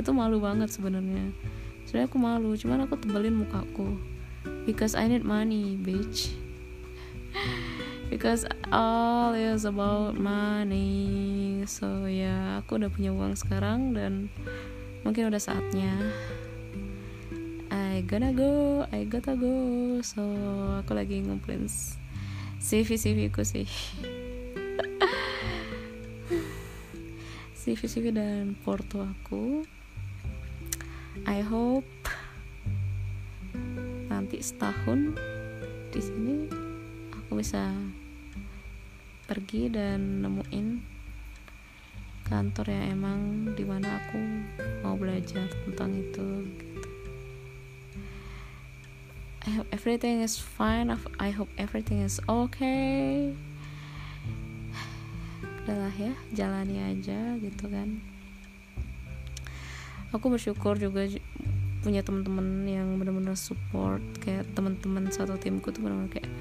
Itu 0.00 0.16
malu 0.16 0.40
banget 0.40 0.72
sebenarnya. 0.72 1.36
Sebenarnya 1.84 2.08
aku 2.08 2.16
malu 2.16 2.56
cuman 2.56 2.88
aku 2.88 2.96
tebelin 2.96 3.44
mukaku. 3.44 4.00
Because 4.64 4.96
I 4.96 5.04
need 5.04 5.20
money 5.20 5.76
bitch. 5.76 6.32
Because 8.12 8.48
all 8.72 9.36
is 9.36 9.68
about 9.68 10.16
money. 10.16 11.60
So 11.68 12.08
ya 12.08 12.24
yeah, 12.24 12.44
aku 12.64 12.80
udah 12.80 12.88
punya 12.88 13.12
uang 13.12 13.36
sekarang 13.36 13.92
dan 13.92 14.32
mungkin 15.04 15.28
udah 15.28 15.44
saatnya 15.44 15.92
I 17.94 18.02
gonna 18.02 18.34
go 18.34 18.82
I 18.90 19.06
gotta 19.06 19.38
go. 19.38 19.54
So 20.02 20.26
aku 20.82 20.98
lagi 20.98 21.22
ngumpulin 21.22 21.70
CV 22.58 22.98
CV 22.98 23.30
ku 23.30 23.46
sih. 23.46 23.70
CV 27.62 27.80
CV 27.86 28.10
dan 28.10 28.58
porto 28.66 28.98
aku. 28.98 29.62
I 31.22 31.38
hope 31.46 31.86
nanti 34.10 34.42
setahun 34.42 35.14
di 35.94 36.00
sini 36.02 36.50
aku 37.14 37.38
bisa 37.38 37.62
pergi 39.30 39.70
dan 39.70 40.18
nemuin 40.26 40.82
kantor 42.26 42.74
yang 42.74 42.98
emang 42.98 43.20
di 43.54 43.62
mana 43.62 44.02
aku 44.02 44.18
mau 44.82 44.98
belajar 44.98 45.46
tentang 45.62 45.94
itu. 45.94 46.63
I 49.44 49.50
hope 49.60 49.68
everything 49.76 50.24
is 50.24 50.40
fine. 50.40 50.88
I 51.20 51.28
hope 51.28 51.52
everything 51.60 52.00
is 52.00 52.16
okay. 52.24 53.36
Udahlah 55.60 55.92
ya 56.00 56.16
jalani 56.32 56.80
aja 56.80 57.36
gitu 57.36 57.68
kan. 57.68 58.00
Aku 60.16 60.32
bersyukur 60.32 60.80
juga 60.80 61.04
punya 61.84 62.00
teman-teman 62.00 62.64
yang 62.64 62.96
benar-benar 62.96 63.36
support. 63.36 64.00
Kayak 64.24 64.48
teman-teman 64.56 65.12
satu 65.12 65.36
timku 65.36 65.68
tuh 65.68 65.84
benar-benar 65.84 66.08
kayak 66.08 66.32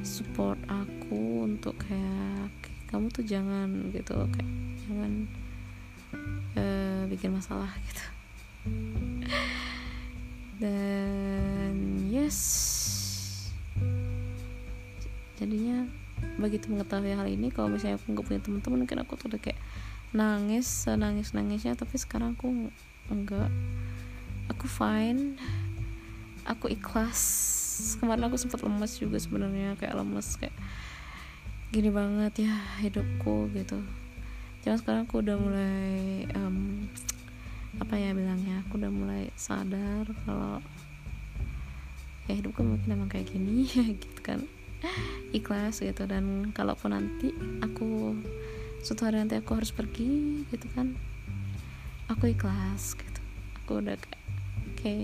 support 0.00 0.56
aku 0.64 1.44
untuk 1.44 1.76
kayak 1.76 2.48
kamu 2.88 3.12
tuh 3.12 3.24
jangan 3.28 3.92
gitu 3.92 4.16
kayak 4.32 4.50
jangan 4.88 5.12
uh, 6.56 7.04
bikin 7.12 7.36
masalah 7.36 7.68
gitu. 7.92 8.06
Dan 10.56 11.55
jadinya 15.36 15.84
begitu 16.40 16.72
mengetahui 16.72 17.12
hal 17.12 17.28
ini 17.28 17.52
kalau 17.52 17.68
misalnya 17.68 18.00
aku 18.00 18.16
nggak 18.16 18.24
punya 18.24 18.40
teman-teman 18.40 18.78
mungkin 18.84 18.98
aku 19.04 19.20
tuh 19.20 19.28
udah 19.28 19.40
kayak 19.40 19.60
nangis 20.16 20.88
nangis 20.88 21.36
nangisnya 21.36 21.76
tapi 21.76 22.00
sekarang 22.00 22.38
aku 22.38 22.72
enggak. 23.10 23.50
Aku 24.50 24.66
fine. 24.70 25.38
Aku 26.46 26.70
ikhlas. 26.70 27.22
Kemarin 27.98 28.30
aku 28.30 28.38
sempat 28.38 28.62
lemas 28.62 28.96
juga 28.96 29.18
sebenarnya 29.18 29.74
kayak 29.76 29.98
lemas 29.98 30.38
kayak 30.38 30.54
gini 31.74 31.90
banget 31.90 32.46
ya 32.46 32.54
hidupku 32.80 33.50
gitu. 33.52 33.82
Cuman 34.62 34.78
sekarang 34.78 35.02
aku 35.10 35.22
udah 35.22 35.36
mulai 35.36 36.24
um, 36.38 36.86
apa 37.82 37.94
ya 37.98 38.14
bilangnya? 38.14 38.62
Aku 38.66 38.78
udah 38.78 38.90
mulai 38.90 39.28
sadar 39.34 40.06
kalau 40.24 40.62
ya 42.26 42.34
hidupku 42.38 42.62
mungkin 42.62 42.88
emang 42.90 43.10
kayak 43.10 43.30
gini 43.30 43.66
gitu 44.02 44.20
kan. 44.22 44.44
Ikhlas 45.34 45.82
gitu 45.82 46.06
dan 46.06 46.52
kalaupun 46.52 46.94
nanti 46.94 47.32
aku 47.64 48.14
suatu 48.84 49.08
hari 49.08 49.18
nanti 49.18 49.34
aku 49.40 49.58
harus 49.58 49.74
pergi 49.74 50.44
gitu 50.52 50.66
kan 50.76 50.94
aku 52.06 52.30
ikhlas 52.30 52.94
gitu. 52.94 53.20
Aku 53.64 53.82
udah 53.82 53.98
kayak 53.98 54.22
oke 54.22 54.78
okay, 54.78 55.00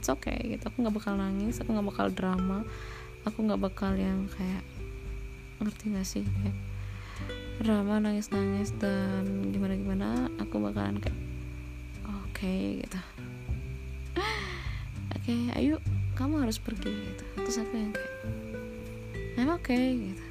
it's 0.00 0.08
okay 0.08 0.38
gitu. 0.56 0.72
Aku 0.72 0.80
nggak 0.80 0.96
bakal 0.96 1.14
nangis 1.20 1.60
aku 1.60 1.74
nggak 1.74 1.88
bakal 1.92 2.06
drama 2.08 2.64
aku 3.26 3.42
nggak 3.42 3.58
bakal 3.58 3.90
yang 3.98 4.30
kayak 4.38 4.62
ngerti 5.58 5.84
gak 5.98 6.06
sih 6.06 6.22
kayak 6.22 6.56
drama 7.58 7.98
nangis 7.98 8.30
nangis 8.30 8.70
dan 8.78 9.50
gimana 9.50 9.74
gimana 9.74 10.08
aku 10.38 10.62
bakalan 10.62 11.02
kayak 11.02 11.18
oke 12.06 12.30
okay, 12.30 12.86
gitu. 12.86 13.00
Oke 15.16 15.32
okay, 15.32 15.42
ayo 15.58 15.82
kamu 16.16 16.42
harus 16.42 16.56
pergi 16.56 16.90
gitu. 16.90 17.24
Terus 17.36 17.56
aku 17.60 17.74
yang 17.76 17.92
kayak 17.92 18.14
I'm 19.36 19.50
okay 19.60 19.86
gitu. 20.10 20.24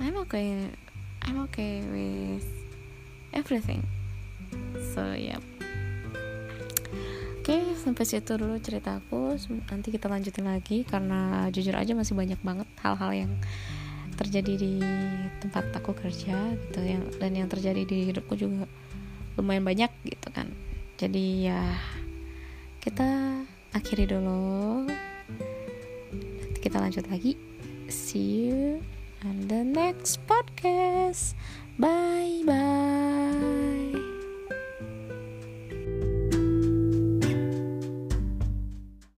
I'm 0.00 0.16
okay 0.24 0.72
I'm 1.22 1.38
okay 1.46 1.84
with 1.92 2.48
everything. 3.36 3.84
So 4.96 5.12
yep 5.12 5.44
Oke, 7.42 7.58
okay, 7.58 7.74
sampai 7.74 8.06
situ 8.06 8.38
dulu 8.38 8.54
ceritaku. 8.62 9.34
Nanti 9.66 9.90
kita 9.90 10.06
lanjutin 10.06 10.46
lagi 10.46 10.86
karena 10.86 11.50
jujur 11.50 11.74
aja 11.74 11.90
masih 11.90 12.14
banyak 12.14 12.38
banget 12.38 12.70
hal-hal 12.86 13.26
yang 13.26 13.32
terjadi 14.14 14.54
di 14.54 14.78
tempat 15.42 15.74
aku 15.74 15.90
kerja 15.90 16.38
gitu. 16.54 16.78
Yang 16.78 17.02
dan 17.18 17.34
yang 17.34 17.50
terjadi 17.50 17.82
di 17.82 18.14
hidupku 18.14 18.38
juga 18.38 18.70
lumayan 19.34 19.66
banyak 19.66 19.90
gitu 20.06 20.30
kan. 20.30 20.54
Jadi 21.02 21.50
ya 21.50 21.66
kita 22.78 23.42
akhiri 23.72 24.08
dulu. 24.08 24.86
Nanti 26.12 26.58
kita 26.60 26.78
lanjut 26.80 27.08
lagi. 27.08 27.36
See 27.92 28.48
you 28.48 28.80
on 29.24 29.48
the 29.48 29.64
next 29.64 30.24
podcast. 30.28 31.36
Bye 31.80 32.44
bye 32.44 33.61